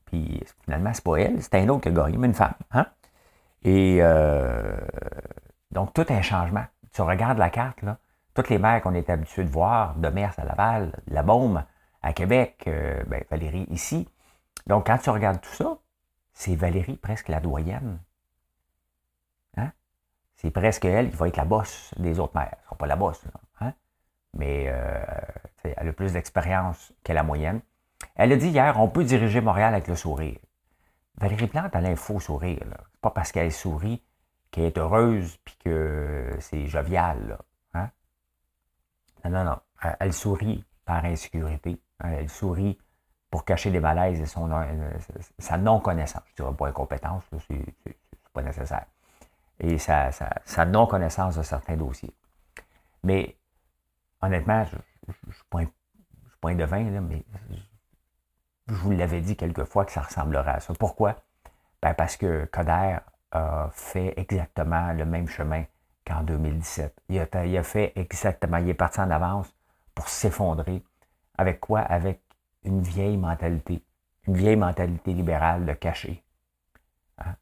Puis 0.05 0.41
finalement, 0.63 0.93
c'est 0.93 1.03
pas 1.03 1.17
elle, 1.17 1.41
c'était 1.43 1.59
un 1.59 1.69
autre 1.69 1.81
qui 1.81 1.89
a 1.89 1.91
gagné, 1.91 2.17
mais 2.17 2.27
une 2.27 2.33
femme. 2.33 2.53
Hein? 2.71 2.87
Et 3.63 3.97
euh... 4.01 4.77
donc, 5.71 5.93
tout 5.93 6.05
un 6.09 6.21
changement. 6.21 6.65
Tu 6.93 7.01
regardes 7.01 7.37
la 7.37 7.49
carte, 7.49 7.81
là 7.81 7.97
toutes 8.37 8.49
les 8.49 8.59
maires 8.59 8.83
qu'on 8.83 8.93
est 8.93 9.09
habitué 9.09 9.43
de 9.43 9.49
voir, 9.49 9.95
de 9.95 10.09
Mers 10.09 10.37
à 10.37 10.45
Laval, 10.45 11.01
La 11.07 11.23
Baume 11.23 11.65
à 12.03 12.13
Québec, 12.13 12.65
euh, 12.67 13.03
ben, 13.07 13.23
Valérie 13.31 13.65
ici. 13.71 14.07
Donc, 14.67 14.85
quand 14.85 14.99
tu 14.99 15.09
regardes 15.09 15.41
tout 15.41 15.53
ça, 15.53 15.79
c'est 16.33 16.55
Valérie 16.55 16.97
presque 16.97 17.29
la 17.29 17.39
doyenne. 17.39 17.99
Hein? 19.57 19.71
C'est 20.35 20.51
presque 20.51 20.85
elle 20.85 21.09
qui 21.09 21.15
va 21.15 21.27
être 21.29 21.37
la 21.37 21.45
bosse 21.45 21.91
des 21.97 22.19
autres 22.19 22.35
maires. 22.35 22.57
Ce 22.59 22.65
sera 22.65 22.75
pas 22.75 22.85
la 22.85 22.95
bosse, 22.95 23.23
hein? 23.25 23.39
Mais 24.33 24.65
euh, 24.67 25.03
elle 25.63 25.89
a 25.89 25.93
plus 25.93 26.13
d'expérience 26.13 26.93
que 27.03 27.13
la 27.13 27.23
moyenne. 27.23 27.61
Elle 28.15 28.31
a 28.31 28.35
dit 28.35 28.49
hier, 28.49 28.79
on 28.79 28.87
peut 28.87 29.03
diriger 29.03 29.41
Montréal 29.41 29.73
avec 29.73 29.87
le 29.87 29.95
sourire. 29.95 30.37
Valérie 31.19 31.47
Plante, 31.47 31.71
elle 31.73 31.85
a 31.85 31.89
un 31.89 31.95
faux 31.95 32.19
sourire. 32.19 32.59
Ce 32.61 32.65
n'est 32.65 32.75
pas 33.01 33.11
parce 33.11 33.31
qu'elle 33.31 33.51
sourit 33.51 34.03
qu'elle 34.51 34.65
est 34.65 34.77
heureuse 34.77 35.37
puis 35.43 35.57
que 35.63 36.35
c'est 36.39 36.67
jovial. 36.67 37.37
Non, 39.29 39.43
non, 39.43 39.59
Elle 39.99 40.13
sourit 40.13 40.63
par 40.85 41.03
insécurité. 41.03 41.81
Elle 42.03 42.29
sourit 42.29 42.77
pour 43.29 43.43
cacher 43.43 43.71
des 43.71 43.79
malaises 43.79 44.21
et 44.21 44.25
son, 44.25 44.49
euh, 44.51 44.63
sa 45.37 45.57
non-connaissance. 45.57 46.23
Je 46.29 46.43
dirais 46.43 46.55
pas 46.55 46.67
incompétence, 46.67 47.23
c'est 47.47 47.97
pas 48.33 48.41
nécessaire. 48.41 48.85
Et 49.59 49.77
sa, 49.77 50.11
non-connaissance 50.65 51.35
de 51.37 51.43
certains 51.43 51.75
dossiers. 51.75 52.13
Mais 53.03 53.35
honnêtement, 54.21 54.63
je 54.65 54.75
ne 55.27 55.33
suis 55.33 55.43
pas 55.49 55.59
un 56.49 56.55
devin, 56.55 56.83
mais 57.01 57.25
je 58.67 58.73
vous 58.73 58.91
l'avais 58.91 59.21
dit 59.21 59.35
quelquefois 59.35 59.85
que 59.85 59.91
ça 59.91 60.01
ressemblerait 60.01 60.51
à 60.51 60.59
ça. 60.59 60.73
Pourquoi? 60.73 61.15
Ben 61.81 61.93
parce 61.93 62.17
que 62.17 62.45
Coder 62.45 62.97
a 63.31 63.69
fait 63.71 64.13
exactement 64.17 64.91
le 64.93 65.05
même 65.05 65.27
chemin 65.27 65.63
qu'en 66.05 66.23
2017. 66.23 67.01
Il 67.09 67.19
a, 67.19 67.63
fait 67.63 67.93
exactement, 67.95 68.57
il 68.57 68.69
est 68.69 68.73
parti 68.73 68.99
en 68.99 69.11
avance 69.11 69.53
pour 69.93 70.07
s'effondrer. 70.09 70.83
Avec 71.37 71.59
quoi? 71.59 71.81
Avec 71.81 72.21
une 72.63 72.81
vieille 72.81 73.17
mentalité. 73.17 73.83
Une 74.27 74.35
vieille 74.35 74.55
mentalité 74.55 75.13
libérale 75.13 75.65
de 75.65 75.73
cacher. 75.73 76.23
Hein? 77.19 77.35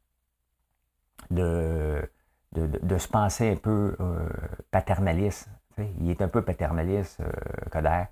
De, 1.31 2.09
de, 2.51 2.97
se 2.97 3.07
penser 3.07 3.51
un 3.51 3.55
peu 3.55 3.95
euh, 3.99 4.29
paternaliste. 4.71 5.49
Il 5.77 6.09
est 6.09 6.21
un 6.21 6.27
peu 6.27 6.41
paternaliste, 6.41 7.21
euh, 7.21 8.05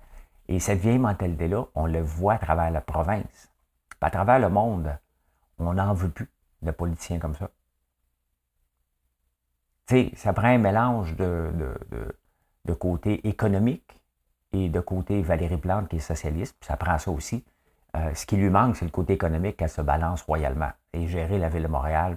Et 0.48 0.58
cette 0.60 0.80
vieille 0.80 0.98
mentalité-là, 0.98 1.64
on 1.74 1.86
le 1.86 2.00
voit 2.00 2.34
à 2.34 2.38
travers 2.38 2.70
la 2.70 2.80
province. 2.80 3.50
À 4.00 4.10
travers 4.10 4.38
le 4.38 4.50
monde, 4.50 4.96
on 5.58 5.74
n'en 5.74 5.94
veut 5.94 6.10
plus 6.10 6.28
de 6.62 6.70
politiciens 6.70 7.18
comme 7.18 7.34
ça 7.34 7.48
ça 10.14 10.32
prend 10.32 10.48
un 10.48 10.58
mélange 10.58 11.14
de, 11.16 11.52
de, 12.64 12.74
côté 12.74 13.26
économique 13.28 14.00
et 14.52 14.68
de 14.68 14.80
côté 14.80 15.22
Valérie 15.22 15.58
Plante 15.58 15.88
qui 15.88 15.96
est 15.96 16.00
socialiste, 16.00 16.56
puis 16.58 16.66
ça 16.66 16.76
prend 16.76 16.98
ça 16.98 17.10
aussi. 17.10 17.44
Euh, 17.96 18.12
ce 18.14 18.26
qui 18.26 18.36
lui 18.36 18.50
manque, 18.50 18.76
c'est 18.76 18.84
le 18.84 18.90
côté 18.90 19.12
économique 19.12 19.56
qu'elle 19.56 19.68
se 19.68 19.82
balance 19.82 20.22
royalement. 20.22 20.70
Et 20.92 21.06
gérer 21.06 21.38
la 21.38 21.48
ville 21.48 21.62
de 21.62 21.68
Montréal 21.68 22.16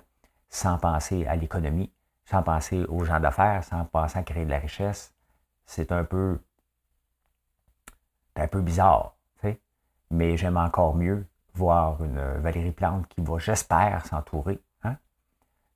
sans 0.49 0.77
penser 0.77 1.27
à 1.27 1.35
l'économie, 1.35 1.91
sans 2.25 2.41
penser 2.41 2.83
aux 2.85 3.03
gens 3.03 3.19
d'affaires, 3.19 3.63
sans 3.63 3.85
penser 3.85 4.17
à 4.17 4.23
créer 4.23 4.45
de 4.45 4.49
la 4.49 4.59
richesse, 4.59 5.13
c'est 5.67 5.91
un 5.91 6.03
peu, 6.03 6.39
un 8.35 8.47
peu 8.47 8.61
bizarre. 8.61 9.13
Mais 10.09 10.37
j'aime 10.37 10.55
encore 10.55 10.95
mieux 10.95 11.27
voir 11.53 12.01
une 12.01 12.21
Valérie 12.39 12.71
Plante 12.71 13.09
qui 13.09 13.19
va, 13.19 13.37
j'espère, 13.39 14.05
s'entourer 14.05 14.61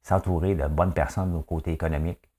s'entourer 0.04 0.56
de 0.56 0.68
bonnes 0.68 0.94
personnes 0.94 1.36
au 1.36 1.42
côté 1.42 1.72
économique 1.72 2.30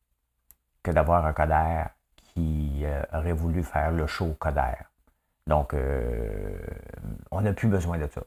que 0.83 0.91
d'avoir 0.91 1.27
un 1.27 1.33
Coder 1.33 1.85
qui 2.17 2.81
euh, 2.85 3.03
aurait 3.13 3.33
voulu 3.33 3.63
faire 3.63 3.93
le 3.93 4.07
show 4.07 4.35
Coder. 4.39 4.75
Donc, 5.47 5.75
euh, 5.75 6.59
on 7.31 7.41
n'a 7.41 7.53
plus 7.53 7.69
besoin 7.69 7.99
de 7.99 8.07
ça. 8.09 8.23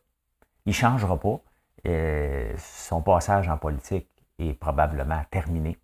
Il 0.65 0.69
ne 0.69 0.73
changera 0.73 1.19
pas. 1.19 1.39
son 2.57 3.01
passage 3.01 3.47
en 3.49 3.57
politique 3.57 4.09
est 4.39 4.53
probablement 4.53 5.23
terminé. 5.31 5.77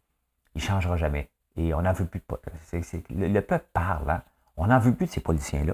Il 0.56 0.62
ne 0.62 0.68
changera 0.68 0.98
jamais. 0.98 1.30
Et 1.58 1.74
on 1.74 1.82
n'en 1.82 1.94
veut 1.94 2.06
plus 2.06 2.20
de... 2.20 3.14
le, 3.14 3.28
le, 3.28 3.42
peuple 3.42 3.68
parle, 3.74 4.10
hein? 4.10 4.24
On 4.58 4.68
n'en 4.68 4.80
veut 4.80 4.94
plus 4.94 5.06
de 5.08 5.12
ces 5.12 5.22
politiciens-là. 5.22 5.74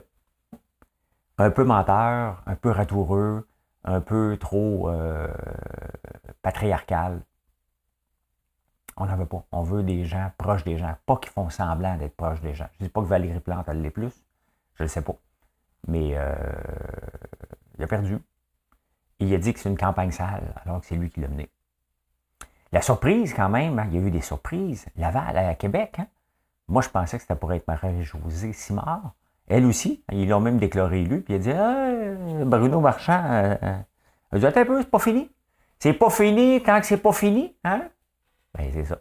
Un 1.37 1.51
peu 1.51 1.63
menteurs, 1.63 2.41
un 2.45 2.55
peu 2.55 2.71
ratoureux, 2.71 3.47
un 3.83 4.01
peu 4.01 4.37
trop 4.39 4.89
euh, 4.89 5.27
patriarcal. 6.41 7.21
On 8.95 9.05
n'en 9.05 9.15
veut 9.15 9.25
pas. 9.25 9.45
On 9.51 9.61
veut 9.61 9.83
des 9.83 10.05
gens 10.05 10.31
proches 10.37 10.63
des 10.63 10.77
gens, 10.77 10.95
pas 11.05 11.17
qui 11.17 11.29
font 11.29 11.49
semblant 11.49 11.97
d'être 11.97 12.15
proches 12.15 12.41
des 12.41 12.55
gens. 12.55 12.67
Je 12.77 12.83
ne 12.83 12.87
dis 12.87 12.91
pas 12.91 13.01
que 13.01 13.07
Valérie 13.07 13.39
Plante, 13.39 13.67
elle 13.67 13.81
l'est 13.81 13.91
plus. 13.91 14.25
Je 14.75 14.83
ne 14.83 14.85
le 14.85 14.87
sais 14.87 15.03
pas. 15.03 15.15
Mais 15.87 16.13
euh, 16.15 16.33
il 17.77 17.83
a 17.83 17.87
perdu. 17.87 18.19
il 19.19 19.33
a 19.33 19.37
dit 19.37 19.53
que 19.53 19.59
c'est 19.59 19.69
une 19.69 19.77
campagne 19.77 20.11
sale, 20.11 20.53
alors 20.65 20.81
que 20.81 20.87
c'est 20.87 20.95
lui 20.95 21.09
qui 21.09 21.21
l'a 21.21 21.27
mené. 21.27 21.49
La 22.71 22.81
surprise, 22.81 23.33
quand 23.33 23.49
même, 23.49 23.79
hein, 23.79 23.87
il 23.91 23.99
y 23.99 24.03
a 24.03 24.07
eu 24.07 24.11
des 24.11 24.21
surprises. 24.21 24.85
Laval, 24.97 25.37
à 25.37 25.55
Québec, 25.55 25.95
hein. 25.99 26.07
moi, 26.67 26.81
je 26.81 26.89
pensais 26.89 27.17
que 27.17 27.21
c'était 27.21 27.35
pour 27.35 27.53
être 27.53 27.67
Marie-Josée 27.67 28.53
Simard. 28.53 29.13
Elle 29.47 29.65
aussi, 29.65 30.03
ils 30.11 30.27
l'ont 30.27 30.41
même 30.41 30.57
déclaré 30.57 31.01
élu, 31.01 31.21
puis 31.21 31.33
il 31.33 31.37
a 31.37 31.39
dit 31.39 31.51
ah, 31.51 32.45
Bruno 32.45 32.81
Marchand, 32.81 33.23
euh, 33.31 33.55
euh. 34.33 34.39
dit 34.39 34.45
un 34.45 34.51
peu, 34.51 34.81
c'est 34.81 34.89
pas 34.89 34.99
fini. 34.99 35.31
C'est 35.79 35.93
pas 35.93 36.09
fini 36.09 36.61
tant 36.61 36.79
que 36.81 36.85
c'est 36.85 36.97
pas 36.97 37.13
fini, 37.13 37.55
hein? 37.63 37.87
Ben, 38.53 38.69
c'est 38.73 38.85
ça. 38.85 38.99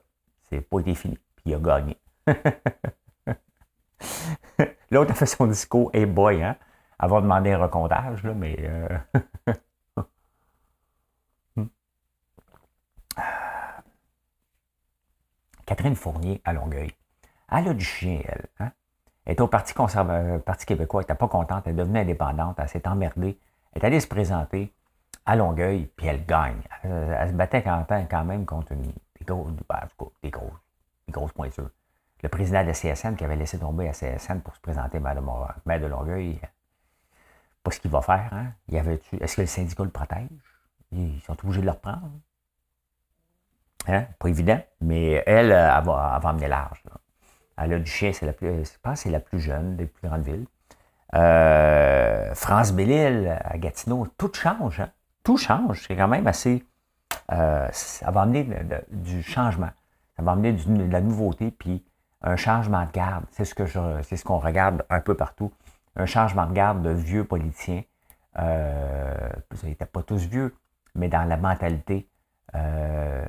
C'est 0.48 0.60
pas 0.60 0.80
été 0.80 0.94
fini. 0.94 1.18
Puis 1.36 1.44
il 1.46 1.54
a 1.54 1.58
gagné. 1.58 1.96
L'autre 4.90 5.10
a 5.10 5.14
fait 5.14 5.26
son 5.26 5.46
discours, 5.46 5.90
hey 5.92 6.06
boy, 6.06 6.42
hein? 6.42 6.56
Avant 6.98 7.16
de 7.16 7.22
demander 7.22 7.52
un 7.52 7.58
recomptage, 7.58 8.22
là, 8.22 8.32
mais. 8.34 8.56
Euh... 8.60 8.98
Catherine 15.66 15.96
Fournier 15.96 16.40
à 16.44 16.52
Longueuil. 16.52 16.92
Elle 17.50 17.68
a 17.68 17.74
du 17.74 17.84
chien, 17.84 18.20
elle. 18.24 18.46
Hein? 18.60 18.72
Elle 19.24 19.32
est 19.32 19.40
au 19.40 19.48
Parti 19.48 19.74
conservateur, 19.74 20.40
Parti 20.42 20.64
québécois, 20.66 21.02
elle 21.02 21.04
n'était 21.04 21.18
pas 21.18 21.28
contente, 21.28 21.64
elle 21.66 21.72
est 21.72 21.76
devenue 21.76 21.98
indépendante, 21.98 22.56
elle 22.58 22.68
s'est 22.68 22.86
emmerdée. 22.86 23.38
Elle 23.72 23.82
est 23.82 23.86
allée 23.86 24.00
se 24.00 24.06
présenter 24.06 24.72
à 25.26 25.34
Longueuil, 25.34 25.90
puis 25.96 26.06
elle 26.06 26.24
gagne. 26.24 26.62
Elle, 26.82 27.30
se 27.30 27.34
battait 27.34 27.62
quand, 27.62 28.24
même 28.24 28.46
contre 28.46 28.72
une, 28.72 28.82
des, 28.82 29.24
gros, 29.26 29.48
ben, 29.68 29.80
des, 30.22 30.30
grosses, 30.30 30.52
des 31.06 31.12
grosses 31.12 31.32
pointures. 31.32 31.70
Le 32.22 32.28
président 32.28 32.62
de 32.62 32.68
la 32.68 32.72
CSN 32.72 33.16
qui 33.16 33.24
avait 33.24 33.36
laissé 33.36 33.58
tomber 33.58 33.86
la 33.86 33.92
CSN 33.92 34.40
pour 34.40 34.54
se 34.54 34.60
présenter 34.60 35.00
maire 35.00 35.16
de, 35.16 35.86
Longueuil, 35.86 36.40
pas 37.62 37.70
ce 37.72 37.80
qu'il 37.80 37.90
va 37.90 38.00
faire. 38.00 38.32
Hein? 38.32 38.52
Est-ce 38.70 39.36
que 39.36 39.40
le 39.42 39.46
syndicat 39.46 39.82
le 39.82 39.90
protège? 39.90 40.28
Ils 40.92 41.20
sont 41.22 41.36
obligés 41.44 41.60
de 41.60 41.66
le 41.66 41.72
reprendre. 41.72 42.10
Hein? 43.88 44.06
Pas 44.18 44.28
évident, 44.28 44.60
mais 44.80 45.22
elle, 45.26 45.52
elle 45.52 45.84
va, 45.84 46.20
elle 46.40 46.48
large. 46.48 46.82
Elle 47.56 47.72
a 47.72 47.78
du 47.78 47.90
chien, 47.90 48.12
c'est 48.12 48.26
la 48.26 48.32
plus, 48.32 48.64
je 48.64 48.78
pense 48.82 49.00
c'est 49.00 49.10
la 49.10 49.20
plus 49.20 49.40
jeune 49.40 49.76
des 49.76 49.86
plus 49.86 50.08
grandes 50.08 50.24
villes. 50.24 50.46
Euh, 51.14 52.34
France 52.34 52.72
Bellil 52.72 53.38
à 53.42 53.56
Gatineau, 53.58 54.06
tout 54.18 54.30
change. 54.32 54.80
Hein? 54.80 54.90
Tout 55.22 55.36
change. 55.36 55.84
C'est 55.86 55.96
quand 55.96 56.08
même 56.08 56.26
assez. 56.26 56.64
Euh, 57.32 57.68
ça 57.72 58.10
va 58.10 58.22
amener 58.22 58.48
du 58.90 59.22
changement. 59.22 59.70
Ça 60.16 60.22
va 60.22 60.32
amener 60.32 60.52
de 60.52 60.92
la 60.92 61.00
nouveauté, 61.00 61.50
puis 61.50 61.84
un 62.22 62.36
changement 62.36 62.84
de 62.84 62.92
garde. 62.92 63.24
C'est 63.30 63.44
ce 63.44 63.54
que 63.54 63.66
ce 63.66 64.24
qu'on 64.24 64.38
regarde 64.38 64.84
un 64.90 65.00
peu 65.00 65.14
partout. 65.14 65.52
Un 65.96 66.06
changement 66.06 66.46
de 66.46 66.52
garde 66.52 66.82
de 66.82 66.90
vieux 66.90 67.24
politiciens. 67.24 67.82
Euh, 68.38 69.14
ils 69.62 69.70
n'étaient 69.70 69.86
pas 69.86 70.02
tous 70.02 70.26
vieux, 70.26 70.54
mais 70.94 71.08
dans 71.08 71.24
la 71.24 71.36
mentalité, 71.36 72.06
euh, 72.54 73.24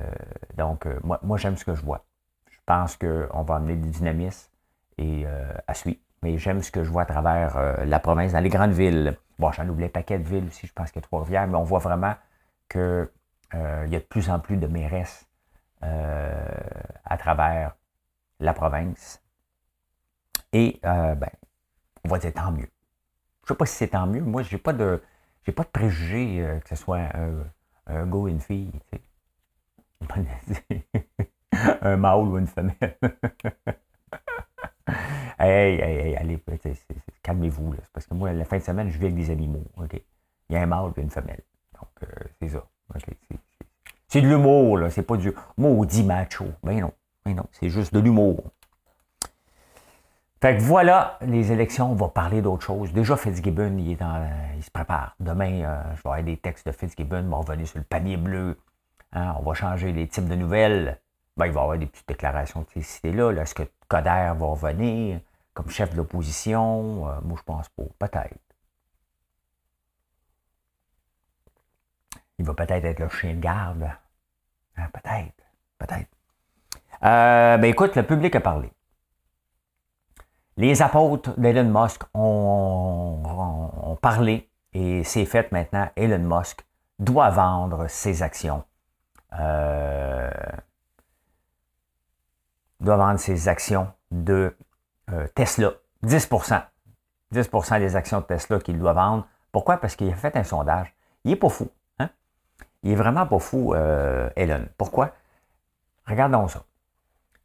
donc, 0.56 0.86
euh, 0.86 0.98
moi, 1.02 1.18
moi 1.22 1.36
j'aime 1.38 1.56
ce 1.56 1.64
que 1.64 1.74
je 1.74 1.82
vois. 1.82 2.04
Je 2.50 2.58
pense 2.66 2.96
qu'on 2.96 3.42
va 3.42 3.56
amener 3.56 3.76
du 3.76 3.88
dynamisme 3.88 4.50
et 4.98 5.24
euh, 5.26 5.52
à 5.66 5.74
suivre. 5.74 5.98
Mais 6.22 6.38
j'aime 6.38 6.62
ce 6.62 6.70
que 6.70 6.82
je 6.82 6.90
vois 6.90 7.02
à 7.02 7.06
travers 7.06 7.84
la 7.86 8.00
province, 8.00 8.32
dans 8.32 8.40
les 8.40 8.48
grandes 8.48 8.72
villes. 8.72 9.16
Bon, 9.38 9.52
j'en 9.52 9.68
oublie 9.68 9.84
un 9.84 9.88
paquet 9.88 10.18
de 10.18 10.28
villes 10.28 10.46
aussi, 10.48 10.66
je 10.66 10.72
pense 10.72 10.90
qu'il 10.90 11.00
y 11.00 11.04
a 11.04 11.06
Trois-Rivières, 11.06 11.46
mais 11.46 11.56
on 11.56 11.62
voit 11.62 11.78
vraiment 11.78 12.16
qu'il 12.68 13.08
y 13.52 13.56
a 13.56 13.86
de 13.86 14.04
plus 14.04 14.28
en 14.28 14.40
plus 14.40 14.56
de 14.56 14.66
mairesses 14.66 15.28
à 15.80 17.16
travers 17.18 17.76
la 18.40 18.52
province. 18.52 19.22
Et, 20.52 20.80
ben, 20.82 21.30
on 22.04 22.08
va 22.08 22.18
dire 22.18 22.34
tant 22.34 22.50
mieux. 22.50 22.68
Je 23.46 23.52
ne 23.52 23.54
sais 23.54 23.54
pas 23.54 23.66
si 23.66 23.76
c'est 23.76 23.88
tant 23.88 24.08
mieux. 24.08 24.22
Moi, 24.22 24.42
je 24.42 24.56
n'ai 24.56 24.60
pas 24.60 24.72
de 24.72 25.00
j'ai 25.46 25.52
pas 25.52 25.62
de 25.62 25.68
préjugés 25.68 26.58
que 26.64 26.68
ce 26.68 26.74
soit 26.74 26.98
un, 27.14 27.44
un 27.86 28.06
gars 28.06 28.18
ou 28.18 28.26
une 28.26 28.40
fille. 28.40 28.72
un 31.82 31.96
mâle 31.96 32.20
ou 32.20 32.38
une 32.38 32.46
femelle. 32.46 32.74
hey, 35.38 35.80
hey, 35.80 36.08
hey, 36.08 36.16
allez, 36.16 36.42
calmez-vous. 37.22 37.74
Parce 37.92 38.06
que 38.06 38.14
moi, 38.14 38.32
la 38.32 38.44
fin 38.44 38.58
de 38.58 38.62
semaine, 38.62 38.90
je 38.90 38.98
vis 38.98 39.06
avec 39.06 39.16
des 39.16 39.30
animaux. 39.30 39.64
Il 40.48 40.54
y 40.54 40.56
a 40.56 40.62
un 40.62 40.66
mâle 40.66 40.92
et 40.96 41.00
une 41.00 41.10
femelle. 41.10 41.42
Donc, 41.74 41.88
euh, 42.02 42.24
c'est 42.40 42.48
ça. 42.48 42.64
c'est 44.06 44.20
de 44.20 44.28
l'humour, 44.28 44.78
là. 44.78 44.90
C'est 44.90 45.02
pas 45.02 45.16
du 45.16 45.32
maudit 45.56 46.02
macho. 46.02 46.46
Ben 46.62 46.80
non. 46.80 46.92
Ben 47.24 47.34
non. 47.34 47.46
C'est 47.52 47.68
juste 47.68 47.92
de 47.92 48.00
l'humour. 48.00 48.42
Fait 50.40 50.56
que 50.56 50.62
voilà, 50.62 51.18
les 51.22 51.50
élections, 51.50 51.90
on 51.90 51.96
va 51.96 52.08
parler 52.08 52.42
d'autre 52.42 52.64
chose. 52.64 52.92
Déjà, 52.92 53.16
Fitzgibbon, 53.16 53.76
il, 53.76 53.90
est 53.90 53.96
dans, 53.96 54.24
il 54.56 54.62
se 54.62 54.70
prépare. 54.70 55.16
Demain, 55.18 55.64
euh, 55.64 55.82
je 55.96 56.02
vais 56.02 56.10
avoir 56.10 56.22
des 56.22 56.36
textes 56.36 56.64
de 56.64 56.70
Fitzgibbon, 56.70 57.24
on 57.26 57.30
va 57.30 57.36
revenir 57.38 57.66
sur 57.66 57.78
le 57.78 57.84
panier 57.84 58.16
bleu. 58.16 58.56
Hein, 59.12 59.34
on 59.38 59.42
va 59.42 59.54
changer 59.54 59.92
les 59.92 60.06
types 60.06 60.28
de 60.28 60.34
nouvelles. 60.34 61.00
Ben, 61.36 61.46
il 61.46 61.52
va 61.52 61.60
y 61.60 61.62
avoir 61.62 61.78
des 61.78 61.86
petites 61.86 62.08
déclarations 62.08 62.62
de 62.62 62.66
ces 62.74 62.82
cités-là. 62.82 63.32
Est-ce 63.32 63.54
que 63.54 63.62
Coder 63.88 64.32
va 64.36 64.46
revenir 64.46 65.20
comme 65.54 65.70
chef 65.70 65.92
de 65.92 65.96
l'opposition? 65.96 67.08
Euh, 67.08 67.20
moi, 67.22 67.36
je 67.38 67.42
pense 67.42 67.68
pas. 67.70 67.84
Peut-être. 67.98 68.38
Il 72.38 72.44
va 72.44 72.54
peut-être 72.54 72.84
être 72.84 73.00
le 73.00 73.08
chien 73.08 73.34
de 73.34 73.40
garde. 73.40 73.88
Hein, 74.76 74.88
peut-être. 74.92 75.44
Peut-être. 75.78 76.10
Euh, 77.04 77.56
ben 77.56 77.64
écoute, 77.64 77.94
le 77.96 78.02
public 78.02 78.34
a 78.36 78.40
parlé. 78.40 78.70
Les 80.56 80.82
apôtres 80.82 81.38
d'Elon 81.38 81.70
Musk 81.70 82.02
ont 82.14 83.96
parlé 84.02 84.50
et 84.72 85.04
c'est 85.04 85.24
fait 85.24 85.52
maintenant. 85.52 85.88
Elon 85.94 86.18
Musk 86.18 86.66
doit 86.98 87.30
vendre 87.30 87.86
ses 87.88 88.24
actions 88.24 88.64
euh, 89.38 90.30
doit 92.80 92.96
vendre 92.96 93.18
ses 93.18 93.48
actions 93.48 93.92
de 94.10 94.56
euh, 95.10 95.26
Tesla. 95.34 95.72
10% 96.04 96.62
10% 97.32 97.78
des 97.78 97.96
actions 97.96 98.20
de 98.20 98.24
Tesla 98.24 98.58
qu'il 98.58 98.78
doit 98.78 98.92
vendre. 98.92 99.26
Pourquoi? 99.52 99.78
Parce 99.78 99.96
qu'il 99.96 100.10
a 100.10 100.14
fait 100.14 100.36
un 100.36 100.44
sondage. 100.44 100.94
Il 101.24 101.30
n'est 101.30 101.36
pas 101.36 101.48
fou. 101.48 101.68
Hein? 101.98 102.08
Il 102.82 102.92
est 102.92 102.96
vraiment 102.96 103.26
pas 103.26 103.38
fou, 103.38 103.74
euh, 103.74 104.30
Elon. 104.36 104.66
Pourquoi? 104.76 105.12
Regardons 106.06 106.48
ça. 106.48 106.62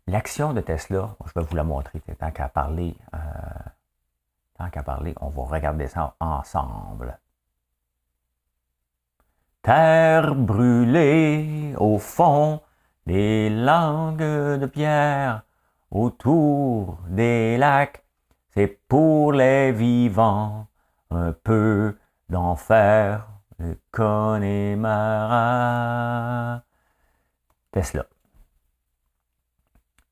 L'action 0.08 0.54
de 0.54 0.62
Tesla, 0.62 1.16
je 1.26 1.40
vais 1.40 1.46
vous 1.46 1.56
la 1.56 1.64
montrer, 1.64 2.02
tant 2.20 2.32
qu'à 2.32 2.50
parler, 2.50 2.96
euh, 3.14 3.18
tant 4.58 4.70
qu'à 4.70 4.84
parler, 4.84 5.16
on 5.22 5.30
va 5.30 5.44
regarder 5.44 5.88
ça 5.88 6.16
ensemble. 6.20 7.18
Terre 9.64 10.36
brûlée 10.36 11.74
au 11.78 11.98
fond 11.98 12.62
des 13.08 13.50
langues 13.50 14.20
de 14.20 14.66
pierre, 14.66 15.44
autour 15.90 16.98
des 17.08 17.56
lacs, 17.58 18.04
c'est 18.50 18.68
pour 18.68 19.32
les 19.32 19.72
vivants 19.72 20.68
un 21.12 21.32
peu 21.32 21.98
d'enfer, 22.28 23.30
le 23.58 23.80
Connemara. 23.92 24.92
Tesla. 27.72 28.06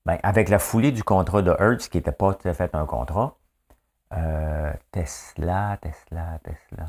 Ben, 0.05 0.17
avec 0.23 0.47
la 0.47 0.59
foulée 0.59 0.93
du 0.93 1.03
contrat 1.03 1.41
de 1.41 1.53
Hertz, 1.59 1.89
qui 1.89 1.97
n'était 1.97 2.13
pas 2.13 2.33
tout 2.35 2.47
à 2.47 2.53
fait 2.53 2.73
un 2.73 2.85
contrat, 2.85 3.35
euh, 4.13 4.71
Tesla, 4.91 5.77
Tesla, 5.81 6.39
Tesla. 6.41 6.87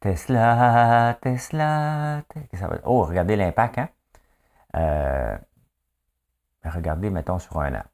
Tesla, 0.00 1.18
Tesla, 1.20 2.22
Tesla. 2.28 2.80
Oh, 2.84 3.02
regardez 3.02 3.36
l'impact, 3.36 3.78
hein? 3.78 3.88
Euh, 4.76 5.36
regardez, 6.64 7.10
mettons, 7.10 7.38
sur 7.38 7.58
un 7.60 7.74
an. 7.74 7.84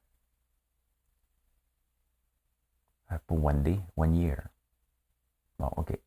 Euh, 3.11 3.17
pour 3.25 3.43
one 3.43 3.63
day, 3.63 3.79
one 3.95 4.15
year. 4.15 4.37
Bon, 5.57 5.69
OK. 5.77 5.97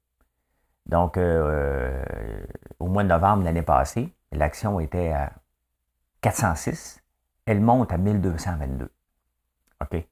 Donc, 0.87 1.17
euh, 1.17 2.05
au 2.79 2.87
mois 2.87 3.03
de 3.03 3.09
novembre 3.09 3.45
l'année 3.45 3.63
passée, 3.63 4.15
l'action 4.33 4.79
était 4.81 5.13
à 5.13 5.33
406. 6.21 7.03
Elle 7.45 7.61
monte 7.61 7.93
à 7.93 7.99
1222. 7.99 8.91
OK? 9.81 10.07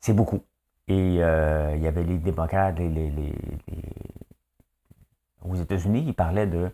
C'est 0.00 0.14
beaucoup. 0.14 0.42
Et 0.88 1.16
il 1.16 1.82
y 1.82 1.86
avait 1.86 2.02
les 2.04 2.18
démocrates, 2.18 2.78
les, 2.78 2.88
les 2.88 3.34
aux 5.42 5.54
États-Unis, 5.54 6.04
il 6.06 6.14
parlait 6.14 6.46
de, 6.46 6.70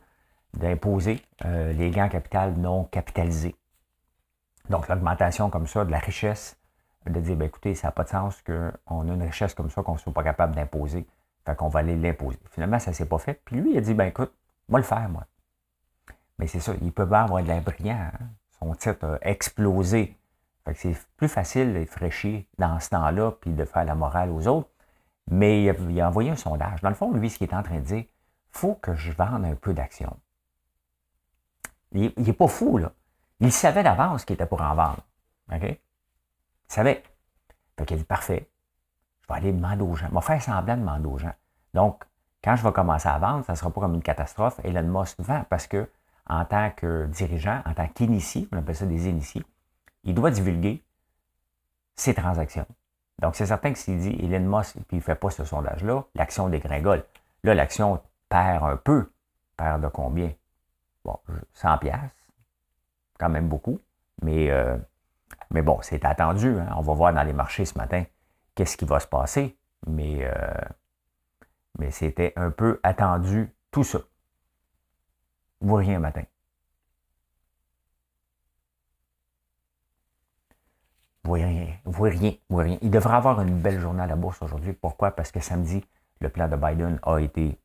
d'imposer 0.55 1.23
euh, 1.45 1.73
les 1.73 1.91
gains 1.91 2.07
en 2.07 2.09
capital 2.09 2.55
non 2.55 2.85
capitalisés. 2.85 3.57
Donc, 4.71 4.89
l'augmentation 4.89 5.51
comme 5.51 5.67
ça 5.67 5.85
de 5.85 5.91
la 5.91 5.99
richesse, 5.99 6.59
de 7.07 7.21
dire, 7.21 7.37
ben, 7.37 7.47
écoutez, 7.47 7.75
ça 7.75 7.89
n'a 7.89 7.93
pas 7.93 8.05
de 8.05 8.09
sens 8.09 8.43
qu'on 8.43 9.09
a 9.09 9.15
une 9.15 9.23
richesse 9.23 9.55
comme 9.55 9.71
ça 9.71 9.83
qu'on 9.83 9.95
ne 9.95 9.99
soit 9.99 10.13
pas 10.13 10.25
capable 10.25 10.55
d'imposer. 10.55 11.07
Fait 11.45 11.55
qu'on 11.55 11.69
va 11.69 11.81
aller 11.81 11.97
l'imposer. 11.97 12.39
Finalement, 12.51 12.79
ça 12.81 12.91
ne 12.91 12.97
s'est 12.97 13.07
pas 13.07 13.19
fait. 13.19 13.41
Puis 13.45 13.57
lui, 13.57 13.73
il 13.73 13.79
a 13.79 13.81
dit, 13.81 13.95
ben 13.95 14.07
écoute, 14.07 14.33
moi 14.69 14.81
le 14.81 14.85
faire, 14.85 15.09
moi. 15.09 15.25
Mais 16.39 16.47
c'est 16.47 16.61
ça, 16.61 16.73
il 16.83 16.93
peut 16.93 17.09
pas 17.09 17.23
avoir 17.23 17.43
de 17.43 17.49
l'air. 17.49 17.63
Hein. 17.95 18.13
Son 18.59 18.75
titre 18.75 19.19
a 19.23 19.29
explosé. 19.29 20.17
Fait 20.65 20.75
que 20.75 20.79
c'est 20.79 20.97
plus 21.17 21.29
facile 21.29 21.73
d'être 21.73 21.91
fraîchi 21.91 22.49
dans 22.59 22.81
ce 22.81 22.91
temps-là, 22.91 23.33
puis 23.41 23.53
de 23.53 23.65
faire 23.65 23.85
la 23.85 23.95
morale 23.95 24.31
aux 24.31 24.49
autres. 24.49 24.69
Mais 25.31 25.63
il 25.63 26.01
a, 26.01 26.09
envoyé 26.09 26.31
un 26.31 26.37
sondage. 26.37 26.81
Dans 26.83 26.89
le 26.89 26.95
fond, 26.95 27.13
lui, 27.13 27.31
ce 27.31 27.39
qu'il 27.39 27.49
est 27.49 27.55
en 27.55 27.63
train 27.63 27.79
de 27.79 27.85
dire, 27.85 28.05
faut 28.57 28.75
que 28.75 28.95
je 28.95 29.13
vende 29.13 29.45
un 29.45 29.55
peu 29.55 29.75
d'actions. 29.75 30.17
Il 31.93 32.13
n'est 32.17 32.33
pas 32.33 32.49
fou, 32.49 32.79
là. 32.79 32.93
Il 33.41 33.53
savait 33.53 33.83
d'avance 33.83 34.25
qu'il 34.25 34.35
était 34.35 34.47
pour 34.47 34.63
en 34.63 34.75
vendre. 34.75 35.03
Il 35.53 35.77
savait. 36.67 37.03
Fait 37.79 37.85
qu'il 37.85 37.97
a 37.97 37.99
dit, 37.99 38.05
parfait. 38.05 38.49
Je 39.23 39.29
vais 39.29 39.35
aller 39.35 39.53
demander 39.53 39.83
aux 39.83 39.95
gens. 39.95 40.09
Je 40.09 40.15
vais 40.15 40.21
faire 40.23 40.43
semblant 40.43 40.75
de 40.75 40.81
demander 40.81 41.07
aux 41.07 41.19
gens. 41.19 41.35
Donc, 41.75 42.05
quand 42.43 42.57
je 42.57 42.63
vais 42.63 42.73
commencer 42.73 43.09
à 43.09 43.19
vendre, 43.19 43.45
ça 43.45 43.53
ne 43.53 43.59
sera 43.59 43.71
pas 43.71 43.81
comme 43.81 43.95
une 43.95 44.03
catastrophe. 44.03 44.59
Elon 44.65 45.01
Musk 45.01 45.21
vend 45.21 45.45
parce 45.51 45.67
que, 45.67 45.89
en 46.27 46.45
tant 46.45 46.71
que 46.71 47.07
dirigeant, 47.07 47.61
en 47.67 47.75
tant 47.75 47.89
qu'initié, 47.89 48.49
on 48.53 48.59
appelle 48.59 48.77
ça 48.77 48.87
des 48.87 49.09
initiés, 49.09 49.45
il 50.05 50.15
doit 50.15 50.31
divulguer 50.31 50.83
ses 51.95 52.15
transactions. 52.15 52.67
Donc, 53.21 53.37
c'est 53.37 53.47
certain 53.47 53.73
que 53.73 53.79
s'il 53.79 53.99
dit 53.99 54.17
Elon 54.21 54.59
Musk, 54.59 54.75
puis 54.75 54.85
il 54.93 54.97
ne 54.97 55.03
fait 55.03 55.15
pas 55.15 55.31
ce 55.31 55.45
sondage-là, 55.45 56.05
l'action 56.15 56.49
dégringole. 56.49 57.05
Là, 57.43 57.55
l'action 57.55 58.01
perd 58.29 58.65
un 58.65 58.77
peu. 58.77 59.11
Perd 59.57 59.83
de 59.83 59.89
combien? 59.89 60.33
Bon, 61.05 61.19
100 61.55 61.79
pièces, 61.79 62.33
quand 63.19 63.29
même 63.29 63.49
beaucoup. 63.49 63.79
Mais, 64.23 64.51
euh, 64.51 64.77
mais 65.51 65.63
bon, 65.63 65.79
c'est 65.83 66.05
attendu. 66.05 66.59
Hein. 66.59 66.69
On 66.77 66.83
va 66.83 66.95
voir 66.95 67.13
dans 67.15 67.23
les 67.23 67.33
marchés 67.33 67.65
ce 67.65 67.79
matin 67.79 68.05
qu'est-ce 68.55 68.77
qui 68.77 68.85
va 68.85 69.01
se 69.01 69.07
passer. 69.07 69.59
Mais, 69.87 70.25
euh, 70.25 70.55
mais 71.79 71.91
c'était 71.91 72.33
un 72.37 72.51
peu 72.51 72.81
attendu 72.83 73.55
tout 73.71 73.85
ça. 73.85 74.01
Vous 75.61 75.75
rien 75.75 75.99
matin. 75.99 76.25
Vous 81.25 81.33
rien, 81.33 81.77
vous 81.85 82.03
rien, 82.05 82.33
vous 82.49 82.57
rien. 82.59 82.79
Il 82.83 82.91
devrait 82.91 83.17
avoir 83.17 83.41
une 83.41 83.61
belle 83.61 83.81
journée 83.81 84.03
à 84.03 84.07
la 84.07 84.15
bourse 84.15 84.41
aujourd'hui. 84.43 84.73
Pourquoi? 84.73 85.11
Parce 85.11 85.33
que 85.33 85.41
samedi, 85.41 85.85
le 86.21 86.29
plan 86.29 86.47
de 86.47 86.57
Biden 86.57 87.01
a 87.03 87.19
été 87.19 87.61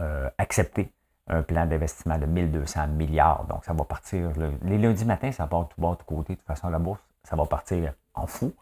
euh, 0.00 0.30
accepté. 0.38 0.92
Un 1.26 1.42
plan 1.42 1.64
d'investissement 1.64 2.18
de 2.18 2.26
1200 2.26 2.88
milliards. 2.88 3.46
Donc, 3.46 3.64
ça 3.64 3.72
va 3.72 3.84
partir. 3.84 4.30
les 4.62 4.76
lundis 4.76 5.06
matins, 5.06 5.32
ça 5.32 5.46
part 5.46 5.68
tout 5.68 5.80
bas, 5.80 5.96
tout 5.98 6.04
côté. 6.04 6.34
De 6.34 6.38
toute 6.38 6.46
façon, 6.46 6.68
la 6.68 6.78
bourse, 6.78 7.00
ça 7.22 7.34
va 7.34 7.46
partir 7.46 7.94
en 8.14 8.26
fou. 8.26 8.54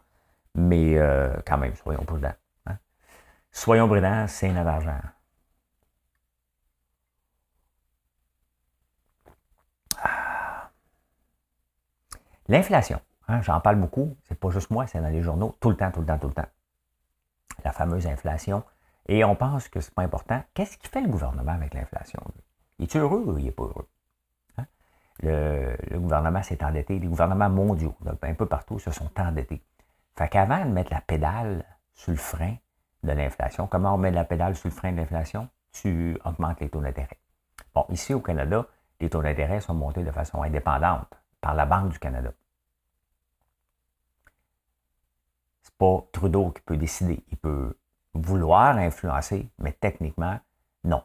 Mais 0.55 0.97
euh, 0.97 1.35
quand 1.45 1.57
même, 1.57 1.75
soyons 1.75 2.05
prudents. 2.05 2.33
Hein. 2.67 2.77
Soyons 3.51 3.87
prudents, 3.87 4.27
c'est 4.27 4.51
notre 4.53 4.69
argent. 4.69 4.99
Ah. 10.01 10.69
L'inflation. 12.47 13.01
Hein, 13.27 13.41
j'en 13.41 13.59
parle 13.61 13.77
beaucoup, 13.77 14.15
c'est 14.27 14.35
pas 14.35 14.49
juste 14.49 14.69
moi, 14.69 14.85
c'est 14.87 15.01
dans 15.01 15.09
les 15.09 15.21
journaux, 15.21 15.55
tout 15.59 15.69
le 15.69 15.77
temps, 15.77 15.91
tout 15.91 16.01
le 16.01 16.05
temps, 16.05 16.17
tout 16.17 16.27
le 16.27 16.33
temps. 16.33 16.47
La 17.63 17.71
fameuse 17.71 18.05
inflation. 18.05 18.63
Et 19.07 19.23
on 19.23 19.35
pense 19.35 19.67
que 19.67 19.81
c'est 19.81 19.93
pas 19.93 20.03
important. 20.03 20.41
Qu'est-ce 20.53 20.77
qui 20.77 20.87
fait 20.87 21.01
le 21.01 21.09
gouvernement 21.09 21.51
avec 21.51 21.73
l'inflation? 21.73 22.21
Il 22.79 22.85
est 22.85 22.95
heureux 22.95 23.23
ou 23.25 23.37
il 23.37 23.45
n'est 23.45 23.51
pas 23.51 23.63
heureux? 23.63 23.89
Hein? 24.57 24.65
Le, 25.21 25.75
gouvernement 25.97 26.41
s'est 26.41 26.63
endetté, 26.63 26.99
les 26.99 27.07
gouvernements 27.07 27.49
mondiaux, 27.49 27.95
un 28.21 28.33
peu 28.33 28.45
partout, 28.45 28.79
se 28.79 28.91
sont 28.91 29.09
endettés. 29.19 29.61
Fait 30.15 30.29
qu'avant 30.29 30.63
de 30.63 30.71
mettre 30.71 30.93
la 30.93 31.01
pédale 31.01 31.65
sur 31.93 32.11
le 32.11 32.17
frein 32.17 32.55
de 33.03 33.11
l'inflation, 33.11 33.67
comment 33.67 33.95
on 33.95 33.97
met 33.97 34.11
la 34.11 34.25
pédale 34.25 34.55
sur 34.55 34.69
le 34.69 34.75
frein 34.75 34.91
de 34.91 34.97
l'inflation? 34.97 35.49
Tu 35.73 36.17
augmentes 36.23 36.59
les 36.61 36.69
taux 36.69 36.81
d'intérêt. 36.81 37.19
Bon, 37.73 37.85
ici 37.89 38.13
au 38.13 38.19
Canada, 38.19 38.65
les 38.99 39.09
taux 39.09 39.21
d'intérêt 39.21 39.59
sont 39.59 39.73
montés 39.73 40.03
de 40.03 40.11
façon 40.11 40.43
indépendante 40.43 41.11
par 41.41 41.55
la 41.55 41.65
Banque 41.65 41.89
du 41.89 41.99
Canada. 41.99 42.31
pas 45.77 46.07
Trudeau 46.11 46.51
qui 46.51 46.61
peut 46.61 46.77
décider. 46.77 47.23
Il 47.31 47.37
peut 47.37 47.75
vouloir 48.13 48.77
influencer, 48.77 49.49
mais 49.59 49.71
techniquement, 49.71 50.39
non. 50.83 51.03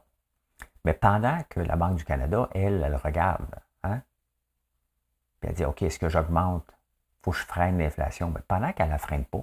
Mais 0.85 0.95
pendant 0.95 1.43
que 1.49 1.61
la 1.61 1.77
Banque 1.77 1.97
du 1.97 2.05
Canada, 2.05 2.49
elle, 2.55 2.83
elle 2.85 2.97
regarde, 2.97 3.55
hein, 3.83 4.01
puis 5.41 5.51
elle 5.51 5.57
dit, 5.57 5.65
OK, 5.65 5.83
est-ce 5.83 5.99
que 5.99 6.09
j'augmente? 6.09 6.65
Faut 7.23 7.31
que 7.31 7.37
je 7.37 7.45
freine 7.45 7.79
l'inflation. 7.79 8.31
Mais 8.31 8.41
pendant 8.47 8.73
qu'elle 8.73 8.87
ne 8.87 8.93
la 8.93 8.99
freine 8.99 9.25
pas, 9.25 9.43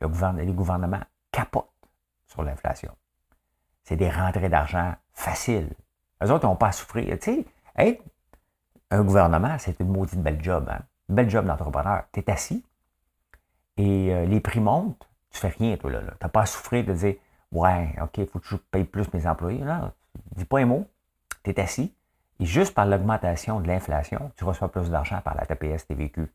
le 0.00 0.08
gouvernement, 0.08 0.44
les 0.44 0.52
gouvernements 0.52 1.02
capotent 1.32 1.70
sur 2.26 2.42
l'inflation. 2.42 2.94
C'est 3.84 3.96
des 3.96 4.10
rentrées 4.10 4.48
d'argent 4.48 4.94
faciles. 5.12 5.70
Eux 6.22 6.30
autres 6.30 6.46
n'ont 6.46 6.56
pas 6.56 6.68
à 6.68 6.72
souffrir. 6.72 7.18
Tu 7.18 7.46
sais, 7.76 8.00
un 8.90 9.02
gouvernement, 9.02 9.58
c'est 9.58 9.78
une 9.80 9.88
maudite 9.88 10.20
belle 10.20 10.42
job. 10.42 10.68
Hein? 10.70 10.80
Belle 11.08 11.30
job 11.30 11.46
d'entrepreneur. 11.46 12.04
Tu 12.12 12.20
es 12.20 12.30
assis, 12.30 12.64
et 13.76 14.12
euh, 14.12 14.24
les 14.24 14.40
prix 14.40 14.60
montent, 14.60 15.08
tu 15.36 15.40
fais 15.40 15.54
rien, 15.56 15.76
toi, 15.76 15.90
là. 15.90 16.00
Tu 16.00 16.06
n'as 16.22 16.28
pas 16.28 16.42
à 16.42 16.46
souffrir 16.46 16.84
de 16.84 16.92
dire 16.92 17.14
Ouais, 17.52 17.94
OK, 18.02 18.18
il 18.18 18.26
faut 18.26 18.38
que 18.38 18.46
je 18.48 18.56
paye 18.56 18.84
plus 18.84 19.12
mes 19.12 19.26
employés. 19.26 19.60
Non, 19.60 19.92
dis 20.34 20.44
pas 20.44 20.58
un 20.60 20.66
mot. 20.66 20.86
Tu 21.44 21.50
es 21.50 21.60
assis. 21.60 21.94
Et 22.40 22.44
juste 22.44 22.74
par 22.74 22.86
l'augmentation 22.86 23.60
de 23.60 23.68
l'inflation, 23.68 24.30
tu 24.36 24.44
reçois 24.44 24.70
plus 24.70 24.90
d'argent 24.90 25.20
par 25.22 25.34
la 25.34 25.46
TPS 25.46 25.86
TVQ. 25.86 26.30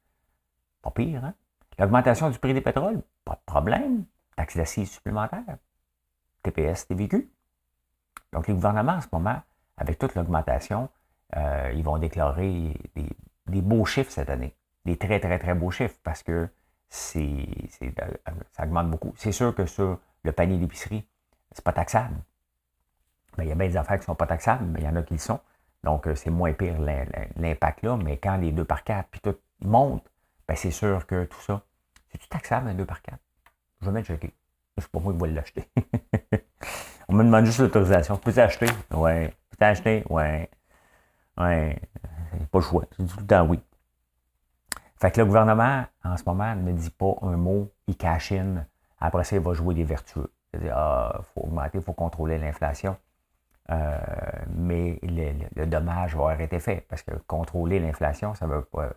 Pas 0.82 0.92
pire, 0.92 1.24
hein? 1.26 1.34
L'augmentation 1.78 2.30
du 2.30 2.40
prix 2.40 2.54
des 2.54 2.62
pétroles, 2.62 3.02
pas 3.26 3.34
de 3.34 3.42
problème. 3.46 4.06
Taxe 4.36 4.58
d'assises 4.58 4.92
supplémentaire. 4.92 5.58
TPS 6.44 6.88
TVQ. 6.88 7.30
Donc, 8.34 8.48
les 8.48 8.54
gouvernements, 8.54 8.94
en 8.94 9.02
ce 9.02 9.08
moment, 9.12 9.42
avec 9.78 10.00
toute 10.00 10.16
l'augmentation, 10.16 10.90
euh, 11.36 11.72
ils 11.76 11.84
vont 11.84 11.98
déclarer 11.98 12.74
des, 12.96 13.10
des, 13.48 13.62
beaux 13.62 13.86
chiffres 13.86 14.12
cette 14.12 14.30
année. 14.30 14.56
Des 14.86 14.98
très, 14.98 15.20
très, 15.20 15.38
très 15.38 15.54
beaux 15.54 15.72
chiffres 15.72 15.98
parce 16.04 16.24
que 16.24 16.50
c'est, 16.92 17.48
ça 18.52 18.64
augmente 18.64 18.92
beaucoup. 18.92 19.14
C'est 19.16 19.32
sûr 19.32 19.56
que 19.56 19.66
sur 19.66 19.98
le 20.24 20.32
panier 20.34 20.58
d'épicerie, 20.58 21.08
c'est 21.54 21.64
pas 21.64 21.72
taxable. 21.72 22.18
Il 23.38 23.46
y 23.46 23.52
a 23.52 23.56
bien 23.56 23.68
des 23.68 23.78
affaires 23.78 23.96
qui 23.96 24.02
ne 24.02 24.06
sont 24.08 24.16
pas 24.16 24.28
taxables, 24.28 24.66
mais 24.66 24.82
il 24.82 24.86
y 24.86 24.90
en 24.90 24.96
a 24.98 25.02
qui 25.02 25.14
le 25.14 25.20
sont. 25.20 25.40
Donc, 25.84 26.06
euh, 26.06 26.16
c'est 26.16 26.30
moins 26.30 26.52
pire 26.52 26.76
l'impact 27.38 27.84
là. 27.84 27.96
Mais 27.96 28.18
quand 28.18 28.36
les 28.36 28.52
2 28.52 28.66
par 28.66 28.84
4 28.84 29.08
puis 29.10 29.22
tout 29.22 29.38
monte, 29.62 30.06
ben, 30.48 30.56
c'est 30.56 30.72
sûr 30.72 31.08
que 31.08 31.24
tout 31.26 31.40
ça, 31.40 31.64
c'est-tu 32.12 32.28
taxable 32.28 32.70
un 32.70 32.74
2 32.74 32.86
par 32.86 33.02
4? 33.02 33.18
Je 33.80 33.86
vais 33.86 33.92
mettre 33.94 34.08
checker. 34.08 34.34
Je 34.78 34.84
sais 34.84 34.90
pas 34.90 35.00
moi 35.00 35.14
qui 35.14 35.20
vais 35.20 35.28
l'acheter. 35.30 35.70
On 37.08 37.14
me 37.14 37.24
demande 37.24 37.46
juste 37.46 37.60
l'autorisation. 37.60 38.18
Peux-tu 38.18 38.40
acheter? 38.42 38.68
Ouais. 38.92 39.34
Peux-tu 39.50 39.64
acheter? 39.64 40.04
Ouais. 40.10 40.50
Ouais. 41.38 41.80
Pas 42.52 42.60
le 42.60 42.62
choix. 42.62 42.86
C'est 42.92 43.08
tout 43.08 43.20
le 43.20 43.26
temps 43.26 43.46
oui. 43.48 43.62
Fait 45.02 45.10
que 45.10 45.20
le 45.20 45.26
gouvernement, 45.26 45.84
en 46.04 46.16
ce 46.16 46.24
moment, 46.28 46.56
ne 46.56 46.74
dit 46.74 46.92
pas 46.92 47.16
un 47.24 47.36
mot, 47.36 47.72
il 47.88 47.98
cache 47.98 48.34
Après 49.00 49.24
ça, 49.24 49.36
il 49.36 49.42
va 49.42 49.54
jouer 49.54 49.74
des 49.74 49.84
vertueux. 49.84 50.32
Il 50.54 50.70
ah, 50.72 51.22
faut 51.34 51.42
augmenter, 51.42 51.80
il 51.80 51.84
faut 51.84 51.94
contrôler 51.94 52.38
l'inflation. 52.38 52.96
Euh, 53.72 53.98
mais 54.50 55.00
le, 55.02 55.66
dommage 55.66 56.16
va 56.16 56.22
avoir 56.22 56.42
été 56.42 56.60
fait 56.60 56.86
parce 56.88 57.02
que 57.02 57.16
contrôler 57.26 57.80
l'inflation, 57.80 58.36
ça 58.36 58.46
veut 58.46 58.62
pas, 58.62 58.90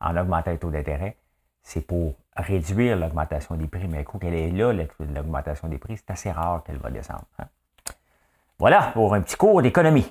en 0.00 0.16
augmentant 0.16 0.50
les 0.50 0.56
taux 0.56 0.70
d'intérêt, 0.70 1.18
c'est 1.62 1.82
pour 1.82 2.14
réduire 2.34 2.96
l'augmentation 2.96 3.54
des 3.56 3.66
prix. 3.66 3.86
Mais 3.86 4.02
coup 4.02 4.18
qu'elle 4.18 4.32
est 4.32 4.50
là, 4.50 4.72
l'augmentation 4.72 5.68
des 5.68 5.76
prix, 5.76 5.98
c'est 5.98 6.10
assez 6.10 6.30
rare 6.30 6.62
qu'elle 6.64 6.78
va 6.78 6.90
descendre. 6.90 7.26
Hein. 7.38 7.44
Voilà 8.58 8.92
pour 8.94 9.12
un 9.12 9.20
petit 9.20 9.36
cours 9.36 9.60
d'économie. 9.60 10.10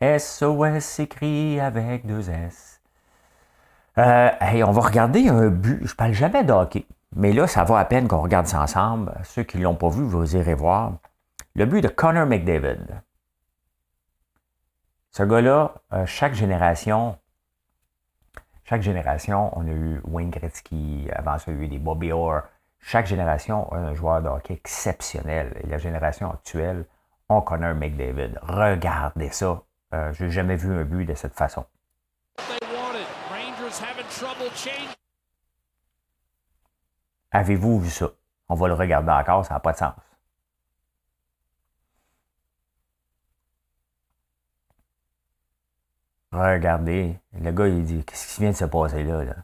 SOS 0.00 0.84
s'écrit 0.84 1.58
avec 1.58 2.06
deux 2.06 2.30
S. 2.30 2.69
Euh, 4.00 4.30
on 4.66 4.70
va 4.70 4.80
regarder 4.80 5.28
un 5.28 5.48
but. 5.48 5.86
Je 5.86 5.94
parle 5.94 6.12
jamais 6.12 6.42
de 6.42 6.52
hockey, 6.52 6.86
mais 7.14 7.34
là, 7.34 7.46
ça 7.46 7.64
va 7.64 7.78
à 7.78 7.84
peine 7.84 8.08
qu'on 8.08 8.22
regarde 8.22 8.46
ça 8.46 8.62
ensemble. 8.62 9.12
Ceux 9.24 9.42
qui 9.42 9.58
ne 9.58 9.64
l'ont 9.64 9.74
pas 9.74 9.90
vu, 9.90 10.02
vous 10.02 10.36
irez 10.36 10.54
voir. 10.54 10.94
Le 11.54 11.66
but 11.66 11.82
de 11.82 11.88
Connor 11.88 12.26
McDavid. 12.26 13.02
Ce 15.10 15.22
gars-là, 15.22 15.74
euh, 15.92 16.06
chaque 16.06 16.32
génération, 16.32 17.18
chaque 18.64 18.80
génération, 18.80 19.50
on 19.58 19.66
a 19.66 19.70
eu 19.70 20.00
Wayne 20.04 20.30
Gretzky, 20.30 21.08
avant 21.14 21.36
ça, 21.36 21.50
il 21.52 21.58
y 21.58 21.60
a 21.60 21.64
eu 21.64 21.68
des 21.68 21.78
Bobby 21.78 22.10
Orr. 22.12 22.42
Chaque 22.78 23.06
génération 23.06 23.70
a 23.72 23.76
un 23.76 23.92
joueur 23.92 24.22
de 24.22 24.28
hockey 24.28 24.54
exceptionnel. 24.54 25.60
Et 25.62 25.66
la 25.66 25.76
génération 25.76 26.30
actuelle, 26.30 26.86
on 27.28 27.42
Connor 27.42 27.74
McDavid. 27.74 28.38
Regardez 28.40 29.28
ça. 29.30 29.62
Euh, 29.92 30.10
je 30.14 30.24
n'ai 30.24 30.30
jamais 30.30 30.56
vu 30.56 30.72
un 30.72 30.84
but 30.84 31.04
de 31.04 31.14
cette 31.14 31.34
façon. 31.34 31.66
Avez-vous 37.30 37.80
vu 37.80 37.90
ça? 37.90 38.10
On 38.48 38.54
va 38.54 38.68
le 38.68 38.74
regarder 38.74 39.10
encore, 39.12 39.44
ça 39.44 39.54
n'a 39.54 39.60
pas 39.60 39.72
de 39.72 39.78
sens. 39.78 39.94
Regardez, 46.32 47.18
le 47.32 47.50
gars, 47.52 47.66
il 47.68 47.84
dit, 47.84 48.04
qu'est-ce 48.04 48.34
qui 48.34 48.40
vient 48.40 48.50
de 48.50 48.56
se 48.56 48.64
passer 48.64 49.02
là? 49.04 49.24
là? 49.24 49.36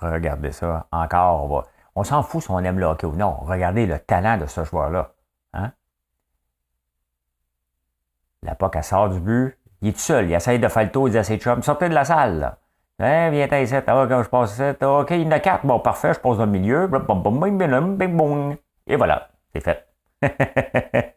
Regardez 0.00 0.52
ça. 0.52 0.86
Encore, 0.90 1.50
on, 1.50 1.64
on 2.00 2.04
s'en 2.04 2.22
fout 2.22 2.42
si 2.42 2.50
on 2.50 2.58
aime 2.60 2.78
le 2.78 2.86
hockey 2.86 3.06
ou 3.06 3.14
non. 3.16 3.36
Regardez 3.40 3.86
le 3.86 3.98
talent 3.98 4.38
de 4.38 4.46
ce 4.46 4.64
joueur-là. 4.64 5.14
Hein? 5.52 5.72
La 8.42 8.54
POC, 8.54 8.76
elle 8.76 8.84
sort 8.84 9.08
du 9.10 9.20
but. 9.20 9.58
Il 9.82 9.88
est 9.88 9.92
tout 9.92 9.98
seul. 9.98 10.30
Il 10.30 10.34
essaye 10.34 10.58
de 10.58 10.68
faire 10.68 10.84
le 10.84 10.90
tour. 10.90 11.08
Il 11.08 11.12
dit 11.12 11.18
à 11.18 11.24
ses 11.24 11.38
chums, 11.38 11.62
sortez 11.62 11.88
de 11.88 11.94
la 11.94 12.04
salle. 12.04 12.56
Hein, 12.98 13.30
viens 13.30 13.46
ici. 13.58 13.74
Ah, 13.74 14.06
quand 14.08 14.22
je 14.22 14.28
passe 14.28 14.52
ici. 14.54 14.84
OK, 14.84 15.10
il 15.10 15.22
y 15.22 15.26
en 15.26 15.32
a 15.32 15.40
quatre. 15.40 15.66
Bon, 15.66 15.80
parfait. 15.80 16.14
Je 16.14 16.20
passe 16.20 16.38
dans 16.38 16.46
le 16.46 16.50
milieu. 16.50 16.88
Et 18.86 18.96
voilà. 18.96 19.28
C'est 19.52 19.60
fait. 19.60 19.86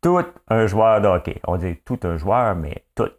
tout 0.00 0.24
un 0.48 0.66
joueur 0.66 1.00
de 1.00 1.08
hockey. 1.08 1.40
On 1.46 1.56
dit 1.56 1.76
tout 1.84 2.00
un 2.02 2.16
joueur, 2.16 2.54
mais 2.56 2.84
tout. 2.94 3.10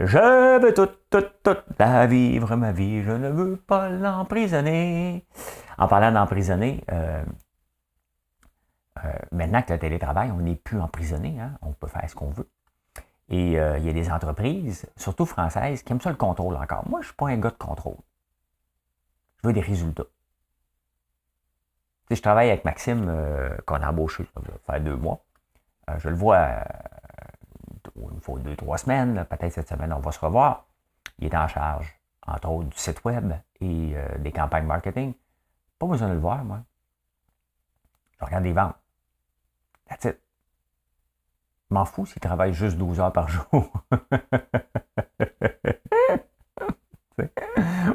Je 0.00 0.58
veux 0.58 0.72
tout, 0.72 0.88
tout, 1.10 1.26
tout 1.42 1.56
la 1.78 2.06
vivre, 2.06 2.56
ma 2.56 2.72
vie, 2.72 3.02
je 3.02 3.12
ne 3.12 3.28
veux 3.28 3.56
pas 3.56 3.90
l'emprisonner. 3.90 5.26
En 5.76 5.88
parlant 5.88 6.10
d'emprisonner, 6.10 6.82
euh, 6.90 7.22
euh, 9.04 9.12
maintenant 9.30 9.60
que 9.60 9.74
le 9.74 9.78
télétravail, 9.78 10.30
on 10.30 10.38
n'est 10.38 10.56
plus 10.56 10.80
emprisonné, 10.80 11.38
hein, 11.38 11.58
on 11.60 11.72
peut 11.72 11.86
faire 11.86 12.08
ce 12.08 12.14
qu'on 12.14 12.30
veut. 12.30 12.48
Et 13.30 13.58
euh, 13.58 13.78
il 13.78 13.86
y 13.86 13.88
a 13.88 13.92
des 13.92 14.10
entreprises, 14.10 14.86
surtout 14.96 15.24
françaises, 15.24 15.82
qui 15.82 15.92
aiment 15.92 16.00
ça 16.00 16.10
le 16.10 16.16
contrôle 16.16 16.56
encore. 16.56 16.88
Moi, 16.88 17.00
je 17.00 17.04
ne 17.04 17.08
suis 17.08 17.16
pas 17.16 17.28
un 17.28 17.38
gars 17.38 17.50
de 17.50 17.56
contrôle. 17.56 17.96
Je 19.42 19.48
veux 19.48 19.54
des 19.54 19.60
résultats. 19.60 20.04
Si 22.08 22.16
je 22.16 22.22
travaille 22.22 22.50
avec 22.50 22.64
Maxime, 22.64 23.06
qu'on 23.66 23.76
a 23.76 23.88
embauché, 23.88 24.24
ça 24.34 24.40
faire 24.66 24.80
deux 24.80 24.96
mois. 24.96 25.24
je 25.98 26.08
le 26.08 26.16
vois 26.16 26.64
il 28.14 28.20
faut 28.20 28.38
deux, 28.38 28.56
trois 28.56 28.78
semaines, 28.78 29.24
peut-être 29.28 29.52
cette 29.52 29.68
semaine, 29.68 29.92
on 29.92 30.00
va 30.00 30.12
se 30.12 30.20
revoir. 30.20 30.66
Il 31.18 31.26
est 31.26 31.36
en 31.36 31.48
charge, 31.48 31.98
entre 32.26 32.48
autres, 32.50 32.68
du 32.68 32.78
site 32.78 33.04
web 33.04 33.32
et 33.60 33.92
euh, 33.94 34.18
des 34.18 34.32
campagnes 34.32 34.66
marketing. 34.66 35.14
Pas 35.78 35.86
besoin 35.86 36.08
de 36.08 36.14
le 36.14 36.20
voir, 36.20 36.44
moi. 36.44 36.60
Je 38.18 38.24
regarde 38.24 38.44
les 38.44 38.52
ventes. 38.52 38.76
That's 39.88 40.04
it. 40.04 40.20
Je 41.70 41.74
m'en 41.74 41.84
fous 41.84 42.04
s'il 42.04 42.20
travaille 42.20 42.52
juste 42.52 42.76
12 42.76 42.98
heures 42.98 43.12
par 43.12 43.28
jour. 43.28 43.44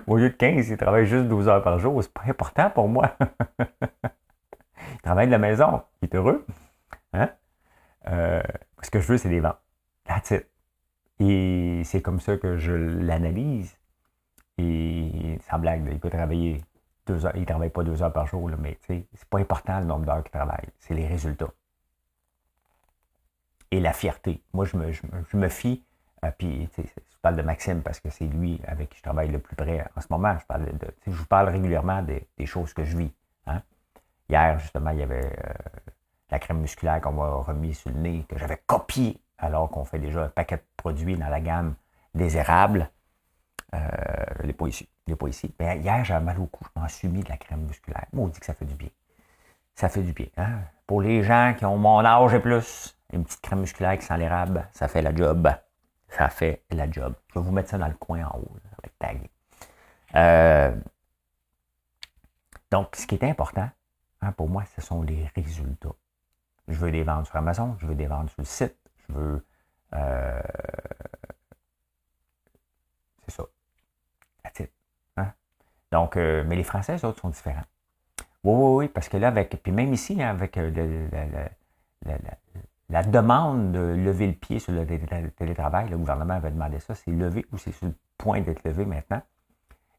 Au 0.08 0.16
lieu 0.16 0.30
de 0.30 0.36
15, 0.36 0.70
il 0.70 0.78
travaille 0.78 1.06
juste 1.06 1.28
12 1.28 1.50
heures 1.50 1.62
par 1.62 1.78
jour. 1.80 2.02
C'est 2.02 2.14
pas 2.14 2.24
important 2.26 2.70
pour 2.70 2.88
moi. 2.88 3.18
il 4.94 5.02
travaille 5.04 5.28
de 5.28 5.32
la 5.32 5.40
maison. 5.40 5.82
Il 6.02 6.06
est 6.06 6.16
heureux. 6.16 6.46
Hein? 7.12 7.30
Euh, 8.08 8.42
ce 8.82 8.90
que 8.90 9.02
je 9.02 9.08
veux, 9.08 9.18
c'est 9.18 9.28
des 9.28 9.42
ventes. 9.42 9.60
That's 10.06 10.32
it. 10.32 10.48
Et 11.20 11.82
c'est 11.84 12.02
comme 12.02 12.22
ça 12.22 12.38
que 12.38 12.56
je 12.56 12.72
l'analyse. 12.72 13.78
Et 14.58 15.38
sans 15.50 15.60
blague, 15.60 15.86
il 15.92 16.00
peut 16.00 16.10
travailler 16.10 16.64
deux 17.08 17.26
heures. 17.26 17.36
Il 17.36 17.42
ne 17.42 17.46
travaille 17.46 17.72
pas 17.72 17.84
deux 17.84 18.02
heures 18.02 18.14
par 18.14 18.26
jour, 18.26 18.48
là, 18.50 18.56
mais 18.58 18.78
c'est 18.88 19.06
pas 19.30 19.40
important 19.40 19.80
le 19.80 19.86
nombre 19.86 20.06
d'heures 20.06 20.24
qu'il 20.24 20.32
travaille. 20.32 20.70
C'est 20.80 20.94
les 20.94 21.08
résultats. 21.08 21.52
Et 23.72 23.80
la 23.80 23.94
fierté. 23.94 24.42
Moi, 24.54 24.66
je 24.66 24.78
me, 24.78 24.92
je 24.92 25.38
me, 25.38 25.50
fie. 25.50 25.84
Euh, 26.24 26.32
puis, 26.38 26.70
je 26.78 27.18
parle 27.22 27.36
de 27.36 27.42
Maxime 27.42 27.82
parce 27.82 28.00
que 28.00 28.10
c'est 28.10 28.26
lui 28.26 28.62
avec 28.68 28.90
qui 28.90 28.98
je 28.98 29.04
travaille 29.04 29.30
le 29.30 29.40
plus 29.40 29.56
près 29.56 29.86
en 29.96 30.02
ce 30.02 30.08
moment. 30.10 30.38
Je, 30.40 30.46
parle 30.46 30.72
je 31.06 31.12
vous 31.12 31.26
parle 31.26 31.50
régulièrement 31.50 32.02
des, 32.04 32.46
choses 32.46 32.74
que 32.74 32.84
je 32.84 32.98
vis. 32.98 33.12
Hein. 33.48 33.62
Hier, 34.30 34.58
justement, 34.60 34.92
il 34.92 35.00
y 35.00 35.04
avait 35.04 35.26
euh, 35.26 35.54
la 36.30 36.40
crème 36.40 36.60
musculaire 36.60 37.02
qu'on 37.02 37.14
m'a 37.14 37.30
remis 37.30 37.74
sur 37.74 37.90
le 37.90 37.98
nez, 37.98 38.26
que 38.30 38.38
j'avais 38.38 38.62
copié 38.66 39.20
alors 39.38 39.70
qu'on 39.70 39.86
fait 39.86 40.00
déjà 40.00 40.24
un 40.24 40.30
paquet 40.30 40.58
de 40.58 40.64
produits 40.78 41.18
dans 41.18 41.30
la 41.30 41.42
gamme 41.42 41.76
des 42.14 42.38
érables. 42.38 42.90
Euh, 43.74 43.80
je 44.44 44.52
pas 44.52 44.68
ici. 44.68 44.88
Je 45.08 45.14
pas 45.14 45.28
ici. 45.28 45.54
Mais 45.60 45.80
hier, 45.80 46.04
j'avais 46.04 46.24
mal 46.24 46.40
au 46.40 46.46
cou. 46.46 46.66
Je 46.76 46.82
m'en 46.82 46.88
suis 46.88 47.08
mis 47.08 47.24
de 47.24 47.30
la 47.30 47.38
crème 47.38 47.66
musculaire. 47.66 48.06
Moi, 48.14 48.26
on 48.26 48.28
dit 48.28 48.40
que 48.40 48.46
ça 48.46 48.54
fait 48.54 48.66
du 48.66 48.76
bien. 48.76 48.90
Ça 49.76 49.90
fait 49.90 50.02
du 50.02 50.14
bien. 50.14 50.28
Hein? 50.38 50.60
Pour 50.88 51.02
les 51.02 51.24
gens 51.24 51.54
qui 51.58 51.66
ont 51.66 51.78
mon 51.78 52.04
âge 52.06 52.34
et 52.34 52.40
plus, 52.40 52.95
une 53.14 53.24
petite 53.24 53.42
crème 53.42 53.62
musculaire 53.62 53.98
qui 53.98 54.06
sent 54.06 54.18
l'érable, 54.18 54.68
ça 54.74 54.88
fait 54.88 55.02
la 55.02 55.14
job. 55.14 55.50
Ça 56.10 56.30
fait 56.30 56.64
la 56.70 56.90
job. 56.90 57.14
Je 57.34 57.40
vais 57.40 57.46
vous 57.46 57.52
mettre 57.52 57.70
ça 57.70 57.78
dans 57.78 57.88
le 57.88 57.96
coin 57.96 58.24
en 58.26 58.40
haut. 58.40 58.58
Tagué. 59.00 59.30
Euh, 60.16 60.74
donc, 62.72 62.96
ce 62.96 63.06
qui 63.06 63.16
est 63.16 63.24
important 63.24 63.70
hein, 64.22 64.32
pour 64.32 64.50
moi, 64.50 64.64
ce 64.76 64.82
sont 64.82 65.02
les 65.02 65.30
résultats. 65.36 65.96
Je 66.68 66.76
veux 66.76 66.92
des 66.92 67.04
ventes 67.04 67.28
sur 67.28 67.36
Amazon, 67.36 67.76
je 67.80 67.88
veux 67.88 67.96
des 67.96 68.08
ventes 68.08 68.30
sur 68.30 68.42
le 68.42 68.46
site, 68.46 68.78
je 69.08 69.14
veux. 69.14 69.46
Euh, 69.94 70.42
c'est 73.28 73.36
ça. 73.36 73.44
Hein? 75.18 75.34
Donc, 75.92 76.18
euh, 76.18 76.44
mais 76.46 76.56
les 76.56 76.64
Français, 76.64 76.96
eux 76.96 77.06
autres, 77.06 77.22
sont 77.22 77.30
différents. 77.30 77.66
Oui, 78.44 78.54
oui, 78.54 78.76
oui, 78.86 78.88
parce 78.88 79.10
que 79.10 79.18
là, 79.18 79.28
avec. 79.28 79.62
Puis 79.62 79.72
même 79.72 79.94
ici, 79.94 80.22
hein, 80.22 80.30
avec 80.30 80.58
euh, 80.58 80.72
la 82.90 83.04
demande 83.04 83.72
de 83.72 83.80
lever 83.80 84.28
le 84.28 84.34
pied 84.34 84.60
sur 84.60 84.72
le 84.72 84.86
télétravail, 85.32 85.90
le 85.90 85.98
gouvernement 85.98 86.36
avait 86.36 86.52
demandé 86.52 86.80
ça, 86.80 86.94
c'est 86.94 87.12
levé 87.12 87.46
ou 87.52 87.58
c'est 87.58 87.72
sur 87.72 87.88
le 87.88 87.96
point 88.18 88.42
d'être 88.42 88.64
levé 88.64 88.86
maintenant. 88.86 89.22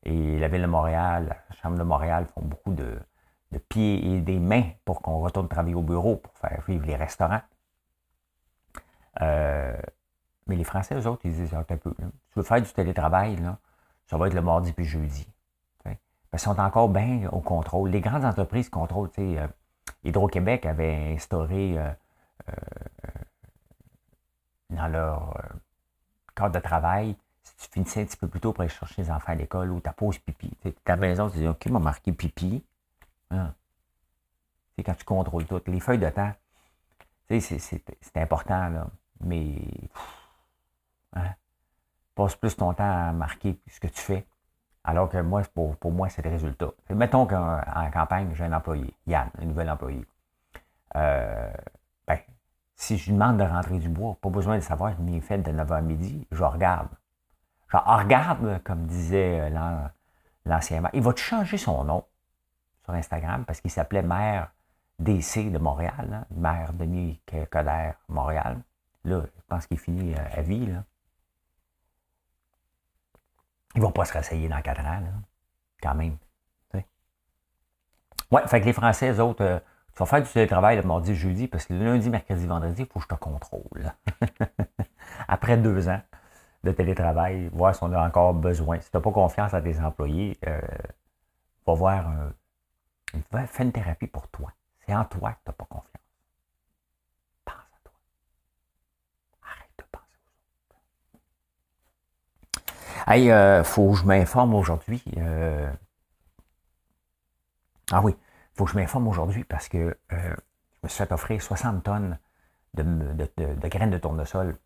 Et 0.04 0.38
la 0.38 0.46
Ville 0.48 0.62
de 0.62 0.66
Montréal, 0.66 1.36
la 1.48 1.56
Chambre 1.56 1.76
de 1.78 1.82
Montréal 1.82 2.26
font 2.26 2.42
beaucoup 2.42 2.72
de, 2.72 2.98
pieds 3.68 4.14
et 4.14 4.20
des 4.20 4.38
mains 4.38 4.70
pour 4.84 5.02
qu'on 5.02 5.18
retourne 5.18 5.48
travailler 5.48 5.74
au 5.74 5.82
bureau, 5.82 6.16
pour 6.16 6.32
faire 6.38 6.62
vivre 6.68 6.86
les 6.86 6.94
restaurants. 6.94 7.40
Euh, 9.22 9.76
mais 10.46 10.56
les 10.56 10.64
Français, 10.64 10.94
eux 10.94 11.06
autres, 11.08 11.22
ils 11.24 11.32
disent 11.32 11.54
un 11.54 11.62
peu. 11.62 11.78
tu 11.78 12.04
veux 12.36 12.42
faire 12.42 12.60
du 12.60 12.70
télétravail, 12.70 13.36
là, 13.36 13.58
ça 14.06 14.16
va 14.16 14.28
être 14.28 14.34
le 14.34 14.42
mardi 14.42 14.72
puis 14.72 14.84
jeudi. 14.84 15.28
Qu'ils 16.30 16.40
sont 16.40 16.60
encore 16.60 16.88
bien 16.88 17.28
au 17.32 17.40
contrôle. 17.40 17.90
Les 17.90 18.00
grandes 18.00 18.24
entreprises 18.24 18.68
contrôlent. 18.68 19.10
Euh, 19.18 19.48
Hydro-Québec 20.04 20.66
avait 20.66 21.14
instauré 21.14 21.78
euh, 21.78 21.90
dans 24.70 24.88
leur 24.88 25.38
cadre 26.34 26.54
de 26.54 26.60
travail, 26.60 27.16
si 27.42 27.56
tu 27.56 27.72
finissais 27.72 28.02
un 28.02 28.04
petit 28.04 28.16
peu 28.16 28.28
plus 28.28 28.40
tôt 28.40 28.52
pour 28.52 28.62
aller 28.62 28.70
chercher 28.70 29.02
les 29.02 29.10
enfants 29.10 29.32
à 29.32 29.36
l'école 29.36 29.70
ou 29.70 29.80
ta 29.80 29.92
pause 29.92 30.18
pipi, 30.18 30.50
ta 30.84 30.96
maison, 30.96 31.30
tu 31.30 31.38
dis 31.38 31.46
OK, 31.46 31.66
m'a 31.66 31.78
marqué 31.78 32.12
pipi. 32.12 32.64
C'est 33.30 34.82
quand 34.84 34.94
tu 34.94 35.04
contrôles 35.04 35.46
tout. 35.46 35.60
Les 35.66 35.80
feuilles 35.80 35.98
de 35.98 36.10
temps, 36.10 36.32
c'est 37.28 38.16
important. 38.16 38.68
Là 38.68 38.86
mais 39.20 39.56
hein, 41.14 41.34
passe 42.14 42.36
plus 42.36 42.56
ton 42.56 42.72
temps 42.74 43.08
à 43.08 43.12
marquer 43.12 43.58
ce 43.68 43.80
que 43.80 43.88
tu 43.88 44.00
fais. 44.00 44.26
Alors 44.84 45.08
que 45.08 45.18
moi, 45.18 45.42
pour, 45.52 45.76
pour 45.76 45.90
moi, 45.90 46.08
c'est 46.08 46.22
le 46.22 46.30
résultat. 46.30 46.70
Mettons 46.90 47.26
qu'en 47.26 47.90
campagne, 47.92 48.32
j'ai 48.34 48.44
un 48.44 48.52
employé, 48.52 48.94
Yann, 49.06 49.30
un 49.38 49.44
nouvel 49.44 49.68
employé. 49.68 50.06
Euh, 50.94 51.52
ben, 52.06 52.18
si 52.76 52.98
je 52.98 53.06
lui 53.06 53.12
demande 53.14 53.38
de 53.38 53.44
rentrer 53.44 53.78
du 53.78 53.88
bois, 53.88 54.16
pas 54.20 54.28
besoin 54.28 54.56
de 54.56 54.60
savoir 54.60 54.94
qu'il 54.96 55.14
est 55.14 55.20
fait 55.20 55.38
de 55.38 55.50
9h 55.50 55.72
à 55.72 55.80
midi, 55.80 56.26
je 56.30 56.44
regarde. 56.44 56.88
Je 57.68 57.76
regarde, 57.76 58.62
comme 58.62 58.86
disait 58.86 59.40
euh, 59.40 59.88
l'ancien 60.44 60.80
maire. 60.80 60.90
Il 60.94 61.02
va 61.02 61.12
te 61.12 61.20
changer 61.20 61.56
son 61.56 61.82
nom 61.84 62.04
sur 62.84 62.94
Instagram 62.94 63.44
parce 63.44 63.60
qu'il 63.60 63.70
s'appelait 63.70 64.02
maire 64.02 64.52
DC 64.98 65.50
de 65.50 65.58
Montréal, 65.58 66.08
hein, 66.12 66.26
maire 66.30 66.72
Denis 66.74 67.20
Coderre 67.50 67.96
Montréal. 68.08 68.62
Là, 69.04 69.22
je 69.24 69.42
pense 69.48 69.66
qu'il 69.66 69.78
finit 69.78 70.14
euh, 70.14 70.38
à 70.38 70.42
vie. 70.42 70.66
Là. 70.66 70.84
Ils 73.74 73.82
vont 73.82 73.92
pas 73.92 74.04
se 74.04 74.12
rasseyer 74.12 74.48
dans 74.48 74.60
quatre 74.62 74.84
ans, 74.84 75.02
quand 75.82 75.94
même. 75.94 76.16
Oui, 78.32 78.40
fait 78.46 78.60
que 78.60 78.66
les 78.66 78.72
Français, 78.72 79.12
eux 79.12 79.20
autres, 79.20 79.44
euh, 79.44 79.60
tu 79.96 80.02
vas 80.02 80.06
faire 80.06 80.22
du 80.22 80.28
télétravail 80.28 80.76
le 80.76 80.82
mardi, 80.82 81.14
jeudi, 81.14 81.48
parce 81.48 81.64
que 81.64 81.72
le 81.72 81.84
lundi, 81.84 82.10
mercredi, 82.10 82.46
vendredi, 82.46 82.82
il 82.82 82.86
faut 82.86 82.98
que 83.00 83.04
je 83.04 83.08
te 83.08 83.14
contrôle. 83.14 83.94
Après 85.28 85.56
deux 85.56 85.88
ans 85.88 86.02
de 86.64 86.72
télétravail, 86.72 87.48
voir 87.52 87.74
si 87.74 87.82
on 87.82 87.92
a 87.92 88.06
encore 88.06 88.34
besoin. 88.34 88.78
Si 88.80 88.90
tu 88.90 88.96
n'as 88.96 89.00
pas 89.00 89.12
confiance 89.12 89.54
à 89.54 89.62
tes 89.62 89.80
employés, 89.80 90.38
euh, 90.46 90.60
va 91.66 91.74
voir 91.74 92.08
un. 92.08 92.32
Fais 93.46 93.64
une 93.64 93.72
thérapie 93.72 94.06
pour 94.06 94.28
toi. 94.28 94.52
C'est 94.86 94.94
en 94.94 95.04
toi 95.06 95.32
que 95.32 95.38
tu 95.44 95.48
n'as 95.48 95.54
pas 95.54 95.64
confiance. 95.64 95.96
Hey, 103.08 103.30
euh, 103.30 103.62
faut 103.62 103.92
que 103.92 103.98
je 103.98 104.04
m'informe 104.04 104.54
aujourd'hui. 104.54 105.00
Euh, 105.16 105.70
ah 107.92 108.00
oui, 108.02 108.16
faut 108.56 108.64
que 108.64 108.70
je 108.70 108.76
m'informe 108.76 109.08
aujourd'hui 109.08 109.44
parce 109.44 109.68
que 109.68 109.78
euh, 109.78 109.96
je 110.12 110.78
me 110.82 110.88
suis 110.88 111.04
offrir 111.10 111.42
60 111.42 111.82
tonnes 111.82 112.18
de, 112.74 113.68
graines 113.68 113.90
de 113.90 113.98
tournesol, 113.98 114.56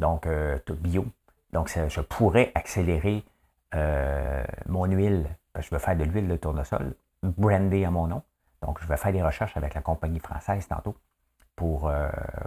donc 0.00 0.26
bio. 0.70 1.06
Donc, 1.52 1.68
je 1.68 2.00
pourrais 2.00 2.52
accélérer 2.54 3.24
mon 4.66 4.86
huile, 4.86 5.26
parce 5.52 5.66
que 5.66 5.70
je 5.70 5.74
veux 5.74 5.84
faire 5.84 5.96
de 5.96 6.04
l'huile 6.04 6.28
de 6.28 6.36
tournesol, 6.36 6.94
brandée 7.22 7.84
à 7.84 7.90
mon 7.90 8.06
nom. 8.06 8.22
Donc, 8.62 8.80
je 8.80 8.86
vais 8.86 8.96
faire 8.96 9.12
des 9.12 9.22
recherches 9.22 9.56
avec 9.56 9.74
la 9.74 9.82
compagnie 9.82 10.18
française 10.18 10.66
tantôt. 10.66 10.96
pour 11.56 11.90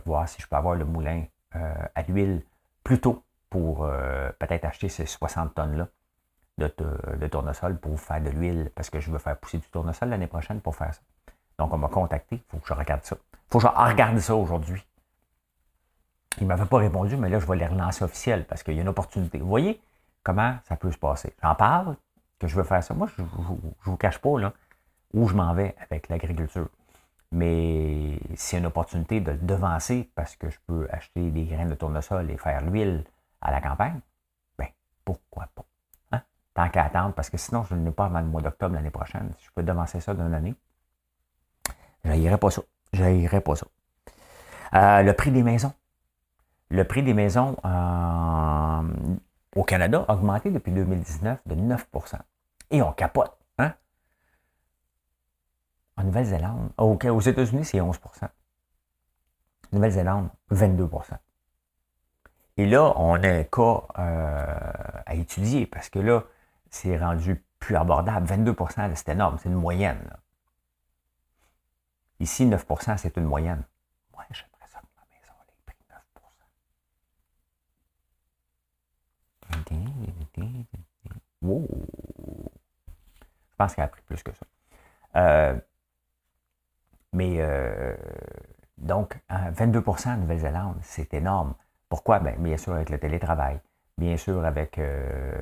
voir 0.06 0.28
si 0.28 0.42
je 0.42 0.48
peux 0.48 0.56
avoir 0.56 0.76
le 0.76 0.86
moulin 0.86 1.24
à 1.54 2.02
l'huile 2.08 2.42
plus 2.84 3.00
tôt 3.00 3.24
pour 3.50 3.88
peut-être 4.40 4.66
acheter 4.66 4.90
ces 4.90 5.06
60 5.06 5.54
tonnes-là 5.54 5.88
de, 6.58 7.28
tournesol 7.28 7.78
pour 7.80 8.00
faire 8.00 8.22
de 8.22 8.30
l'huile 8.30 8.72
parce 8.76 8.90
que 8.90 9.00
je 9.00 9.12
veux 9.12 9.18
faire 9.20 9.38
pousser 9.38 9.58
du 9.58 9.68
tournesol 9.70 10.10
l'année 10.10 10.28
prochaine 10.28 10.62
pour 10.62 10.76
faire 10.76 10.94
ça. 10.94 11.02
Donc, 11.58 11.74
on 11.74 11.78
m'a 11.78 11.88
contacté. 11.88 12.36
Il 12.36 12.52
faut 12.52 12.58
que 12.58 12.68
je 12.68 12.74
regarde 12.74 13.04
ça. 13.04 13.16
Il 13.34 13.52
faut 13.52 13.60
que 13.60 13.68
je 13.68 13.68
regarde 13.68 14.20
ça 14.20 14.36
aujourd'hui. 14.36 14.86
Il 16.38 16.44
ne 16.44 16.48
m'avait 16.48 16.66
pas 16.66 16.78
répondu, 16.78 17.18
mais 17.18 17.30
là, 17.30 17.40
je 17.40 17.46
vais 17.46 17.58
les 17.58 17.68
relancer 17.68 18.04
officiels 18.04 18.46
parce 18.46 18.64
qu'il 18.64 18.76
y 18.76 18.80
a 18.80 18.82
une 18.82 18.88
opportunité. 18.88 19.40
Vous 19.40 19.48
voyez 19.48 19.82
comment 20.24 20.56
ça 20.68 20.76
peut 20.76 20.92
se 20.92 20.98
passer? 20.98 21.34
J'en 21.42 21.56
parle, 21.56 21.96
que 22.42 22.48
je 22.48 22.56
veux 22.56 22.64
faire 22.64 22.84
ça. 22.84 22.94
Moi, 22.94 23.08
je 23.16 23.22
ne 23.22 23.28
vous 23.84 23.98
cache 23.98 24.18
pas 24.18 24.40
là, 24.40 24.54
où 25.14 25.28
je 25.28 25.36
m'en 25.36 25.54
vais 25.54 25.76
avec 25.80 26.10
l'agriculture. 26.10 26.68
Mais 27.32 28.20
c'est 28.36 28.58
une 28.58 28.66
opportunité 28.66 29.22
de 29.22 29.32
le 29.32 29.38
devancer 29.38 30.10
parce 30.16 30.36
que 30.36 30.50
je 30.50 30.58
peux 30.66 30.88
acheter 30.92 31.30
des 31.30 31.46
graines 31.46 31.70
de 31.70 31.76
tournesol 31.76 32.30
et 32.30 32.38
faire 32.38 32.62
l'huile 32.62 33.06
à 33.42 33.52
la 33.52 33.62
campagne. 33.62 34.00
Ben, 34.58 34.68
pourquoi 35.06 35.48
pas? 35.56 35.64
Tant 36.54 36.70
qu'à 36.70 36.84
attendre, 36.84 37.14
parce 37.14 37.30
que 37.30 37.38
sinon, 37.38 37.64
je 37.64 37.76
n'ai 37.76 37.92
pas 37.92 38.06
avant 38.06 38.20
le 38.20 38.28
mois 38.28 38.42
d'octobre 38.42 38.76
l'année 38.76 38.90
prochaine. 38.90 39.32
Si 39.38 39.46
je 39.46 39.52
peux 39.52 39.64
devancer 39.64 40.02
ça 40.02 40.14
d'une 40.14 40.34
année, 40.34 40.56
je 42.04 42.12
n'irai 42.12 42.38
pas 42.38 42.52
ça. 42.52 42.62
Je 42.94 43.40
pas 43.40 43.56
ça. 43.56 43.68
Euh, 44.74 45.02
le 45.02 45.14
prix 45.14 45.32
des 45.32 45.44
maisons. 45.44 45.74
Le 46.70 46.84
prix 46.86 47.04
des 47.04 47.14
maisons 47.14 47.58
euh, 47.66 48.82
au 49.56 49.64
Canada 49.64 50.06
a 50.08 50.14
augmenté 50.14 50.52
depuis 50.52 50.72
2019 50.72 51.40
de 51.46 51.56
9% 51.56 52.20
Et 52.72 52.82
on 52.82 52.92
capote. 52.94 53.38
Hein? 53.58 53.74
En 55.98 56.04
Nouvelle-Zélande, 56.04 56.70
aux 56.78 57.22
États-Unis, 57.22 57.66
c'est 57.66 57.80
11% 57.80 57.98
Nouvelle-Zélande, 59.74 60.30
22% 60.52 61.14
Et 62.58 62.66
là, 62.66 62.94
on 62.98 63.16
a 63.16 63.28
un 63.28 63.44
cas 63.44 63.84
euh, 64.00 64.56
à 65.06 65.16
étudier 65.16 65.66
parce 65.66 65.90
que 65.90 66.00
là, 66.00 66.24
c'est 66.72 66.98
rendu 66.98 67.46
plus 67.60 67.76
abordable. 67.76 68.26
22% 68.28 68.96
c'est 68.96 69.10
énorme, 69.10 69.38
c'est 69.38 69.50
une 69.50 69.56
moyenne. 69.56 70.02
Ici, 72.20 72.46
9% 72.46 72.98
c'est 72.98 73.18
une 73.18 73.26
moyenne. 73.26 73.64
Moi, 74.14 74.26
j'aimerais 74.32 74.68
ça 74.68 74.80
que 74.80 74.86
ma 74.96 75.04
maison 75.14 75.34
ait 75.48 75.62
pris 75.66 75.78
9 75.90 76.02
wow. 81.42 81.68
Je 83.52 83.56
pense 83.58 83.76
qu'elle 83.76 83.86
a 83.86 83.88
pris 83.88 84.02
plus 84.04 84.24
que 84.24 84.32
ça. 84.34 84.46
Euh, 85.18 85.60
mais 87.14 87.36
euh, 87.40 87.96
donc, 88.78 89.20
22% 89.30 90.10
en 90.10 90.18
Nouvelle-Zélande, 90.18 90.78
c'est 90.82 91.14
énorme. 91.14 91.54
Pourquoi? 91.90 92.20
Bien, 92.20 92.36
bien 92.38 92.58
sûr, 92.58 92.74
avec 92.74 92.90
le 92.90 92.98
télétravail, 93.00 93.60
bien 93.98 94.18
sûr, 94.18 94.46
avec 94.46 94.80
euh, 94.80 95.40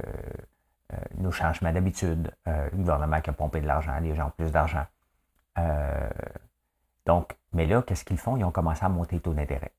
nos 1.18 1.32
changements 1.32 1.72
d'habitude, 1.72 2.32
euh, 2.48 2.70
le 2.72 2.78
gouvernement 2.78 3.22
qui 3.22 3.30
a 3.30 3.34
pompé 3.34 3.62
de 3.62 3.68
l'argent, 3.68 3.98
les 4.00 4.16
gens 4.16 4.28
ont 4.28 4.34
plus 4.36 4.52
d'argent. 4.52 4.86
Euh, 5.58 6.10
donc, 7.06 7.36
mais 7.54 7.66
là, 7.66 7.82
qu'est-ce 7.82 8.06
qu'ils 8.06 8.18
font? 8.18 8.38
Ils 8.38 8.44
ont 8.44 8.52
commencé 8.52 8.84
à 8.84 8.90
monter 8.90 9.18
les 9.18 9.22
taux 9.22 9.34
d'intérêt. 9.34 9.72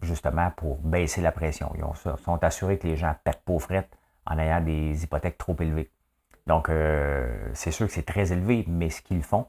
Justement 0.00 0.50
pour 0.52 0.78
baisser 0.78 1.20
la 1.20 1.32
pression. 1.32 1.72
Ils 1.76 2.18
sont 2.18 2.44
assurés 2.44 2.78
que 2.78 2.86
les 2.86 2.96
gens 2.96 3.14
perdent 3.24 3.38
pas 3.38 3.82
en 4.26 4.38
ayant 4.38 4.60
des 4.60 5.02
hypothèques 5.02 5.38
trop 5.38 5.56
élevées. 5.58 5.90
Donc, 6.46 6.70
c'est 7.52 7.72
sûr 7.72 7.86
que 7.86 7.92
c'est 7.92 8.06
très 8.06 8.32
élevé, 8.32 8.64
mais 8.68 8.90
ce 8.90 9.02
qu'ils 9.02 9.22
font, 9.22 9.46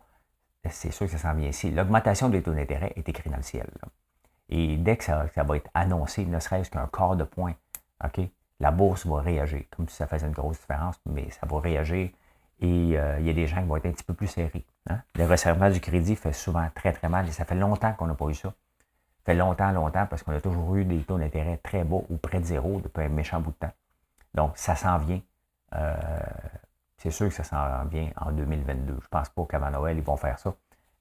c'est 0.67 0.91
sûr 0.91 1.05
que 1.05 1.11
ça 1.11 1.17
s'en 1.17 1.33
vient 1.33 1.49
ici. 1.49 1.71
L'augmentation 1.71 2.29
des 2.29 2.41
taux 2.41 2.53
d'intérêt 2.53 2.93
est 2.95 3.07
écrite 3.07 3.31
dans 3.31 3.37
le 3.37 3.43
ciel. 3.43 3.67
Et 4.49 4.77
dès 4.77 4.97
que 4.97 5.03
ça, 5.03 5.27
ça, 5.33 5.43
va 5.43 5.57
être 5.57 5.69
annoncé, 5.73 6.25
ne 6.25 6.39
serait-ce 6.39 6.71
qu'un 6.71 6.87
quart 6.87 7.15
de 7.15 7.23
point, 7.23 7.53
OK, 8.03 8.21
la 8.59 8.71
bourse 8.71 9.05
va 9.05 9.21
réagir, 9.21 9.63
comme 9.75 9.87
si 9.87 9.95
ça 9.95 10.07
faisait 10.07 10.27
une 10.27 10.33
grosse 10.33 10.59
différence, 10.59 10.99
mais 11.05 11.29
ça 11.31 11.45
va 11.45 11.59
réagir 11.59 12.09
et 12.61 12.99
euh, 12.99 13.19
il 13.19 13.25
y 13.25 13.29
a 13.29 13.33
des 13.33 13.47
gens 13.47 13.61
qui 13.61 13.67
vont 13.67 13.77
être 13.77 13.85
un 13.85 13.91
petit 13.91 14.03
peu 14.03 14.13
plus 14.13 14.27
serrés. 14.27 14.65
Hein. 14.89 14.99
Le 15.15 15.25
resserrement 15.25 15.69
du 15.69 15.79
crédit 15.79 16.15
fait 16.15 16.33
souvent 16.33 16.67
très, 16.75 16.91
très 16.91 17.07
mal 17.07 17.27
et 17.27 17.31
ça 17.31 17.45
fait 17.45 17.55
longtemps 17.55 17.93
qu'on 17.93 18.07
n'a 18.07 18.15
pas 18.15 18.25
eu 18.25 18.33
ça. 18.33 18.49
Ça 18.49 19.25
fait 19.25 19.35
longtemps, 19.35 19.71
longtemps 19.71 20.05
parce 20.07 20.23
qu'on 20.23 20.33
a 20.33 20.41
toujours 20.41 20.75
eu 20.75 20.83
des 20.83 20.99
taux 21.03 21.17
d'intérêt 21.17 21.57
très 21.57 21.83
bas 21.83 22.01
ou 22.09 22.17
près 22.17 22.39
de 22.39 22.45
zéro 22.45 22.81
depuis 22.81 23.03
un 23.03 23.09
méchant 23.09 23.39
bout 23.39 23.51
de 23.51 23.55
temps. 23.55 23.73
Donc, 24.33 24.57
ça 24.57 24.75
s'en 24.75 24.97
vient. 24.97 25.21
Euh, 25.75 25.95
c'est 26.97 27.11
sûr 27.11 27.29
que 27.29 27.33
ça 27.33 27.43
s'en 27.43 27.85
vient 27.85 28.09
en 28.17 28.31
2022. 28.31 28.87
Je 28.87 28.97
ne 28.97 28.99
pense 29.09 29.29
pas 29.29 29.45
qu'avant 29.45 29.71
Noël, 29.71 29.97
ils 29.97 30.03
vont 30.03 30.17
faire 30.17 30.37
ça. 30.37 30.53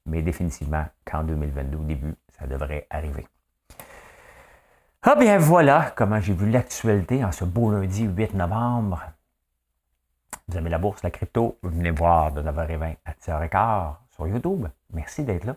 Mais 0.07 0.23
définitivement, 0.23 0.87
qu'en 1.05 1.25
2022, 1.25 1.77
au 1.77 1.85
début, 1.85 2.15
ça 2.39 2.47
devrait 2.47 2.87
arriver. 2.89 3.27
Ah 5.03 5.15
bien 5.15 5.39
voilà 5.39 5.93
comment 5.95 6.21
j'ai 6.21 6.33
vu 6.33 6.51
l'actualité 6.51 7.25
en 7.25 7.31
ce 7.31 7.45
beau 7.45 7.71
lundi 7.71 8.03
8 8.03 8.35
novembre. 8.35 9.01
Vous 10.49 10.59
aimez 10.59 10.71
la 10.71 10.79
bourse, 10.79 11.05
la 11.05 11.13
crypto, 11.13 11.57
venez 11.63 11.93
voir 11.93 12.33
de 12.33 12.43
9h20 12.43 12.97
à 13.05 13.13
10h15 13.13 13.95
sur 14.11 14.27
YouTube. 14.27 14.67
Merci 14.93 15.23
d'être 15.23 15.45
là. 15.45 15.55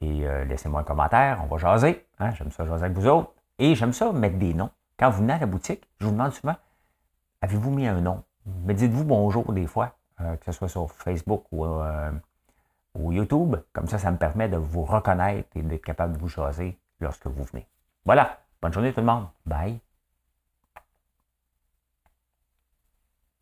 Et 0.00 0.26
euh, 0.26 0.46
laissez-moi 0.46 0.80
un 0.80 0.84
commentaire, 0.84 1.40
on 1.44 1.46
va 1.46 1.58
jaser. 1.58 2.06
Hein? 2.18 2.30
J'aime 2.32 2.50
ça 2.50 2.64
jaser 2.64 2.86
avec 2.86 2.96
vous 2.96 3.06
autres. 3.06 3.32
Et 3.58 3.74
j'aime 3.74 3.92
ça 3.92 4.10
mettre 4.12 4.38
des 4.38 4.54
noms. 4.54 4.70
Quand 4.98 5.10
vous 5.10 5.18
venez 5.18 5.34
à 5.34 5.38
la 5.38 5.46
boutique, 5.46 5.86
je 6.00 6.06
vous 6.06 6.12
demande 6.12 6.32
souvent, 6.32 6.56
avez-vous 7.42 7.70
mis 7.70 7.86
un 7.86 8.00
nom? 8.00 8.24
Mais 8.64 8.72
dites-vous 8.72 9.04
bonjour 9.04 9.52
des 9.52 9.66
fois, 9.66 9.94
euh, 10.22 10.36
que 10.36 10.44
ce 10.46 10.52
soit 10.52 10.68
sur 10.68 10.90
Facebook 10.90 11.44
ou, 11.52 11.66
euh, 11.66 12.10
ou 12.94 13.12
YouTube. 13.12 13.56
Comme 13.74 13.88
ça, 13.88 13.98
ça 13.98 14.10
me 14.10 14.16
permet 14.16 14.48
de 14.48 14.56
vous 14.56 14.84
reconnaître 14.84 15.50
et 15.54 15.60
d'être 15.60 15.84
capable 15.84 16.14
de 16.14 16.18
vous 16.18 16.28
jaser 16.28 16.78
lorsque 16.98 17.26
vous 17.26 17.44
venez. 17.44 17.66
Voilà. 18.06 18.38
Bonne 18.64 18.72
journée 18.72 18.94
tout 18.94 19.00
le 19.00 19.06
monde. 19.06 19.26
Bye. 19.44 19.78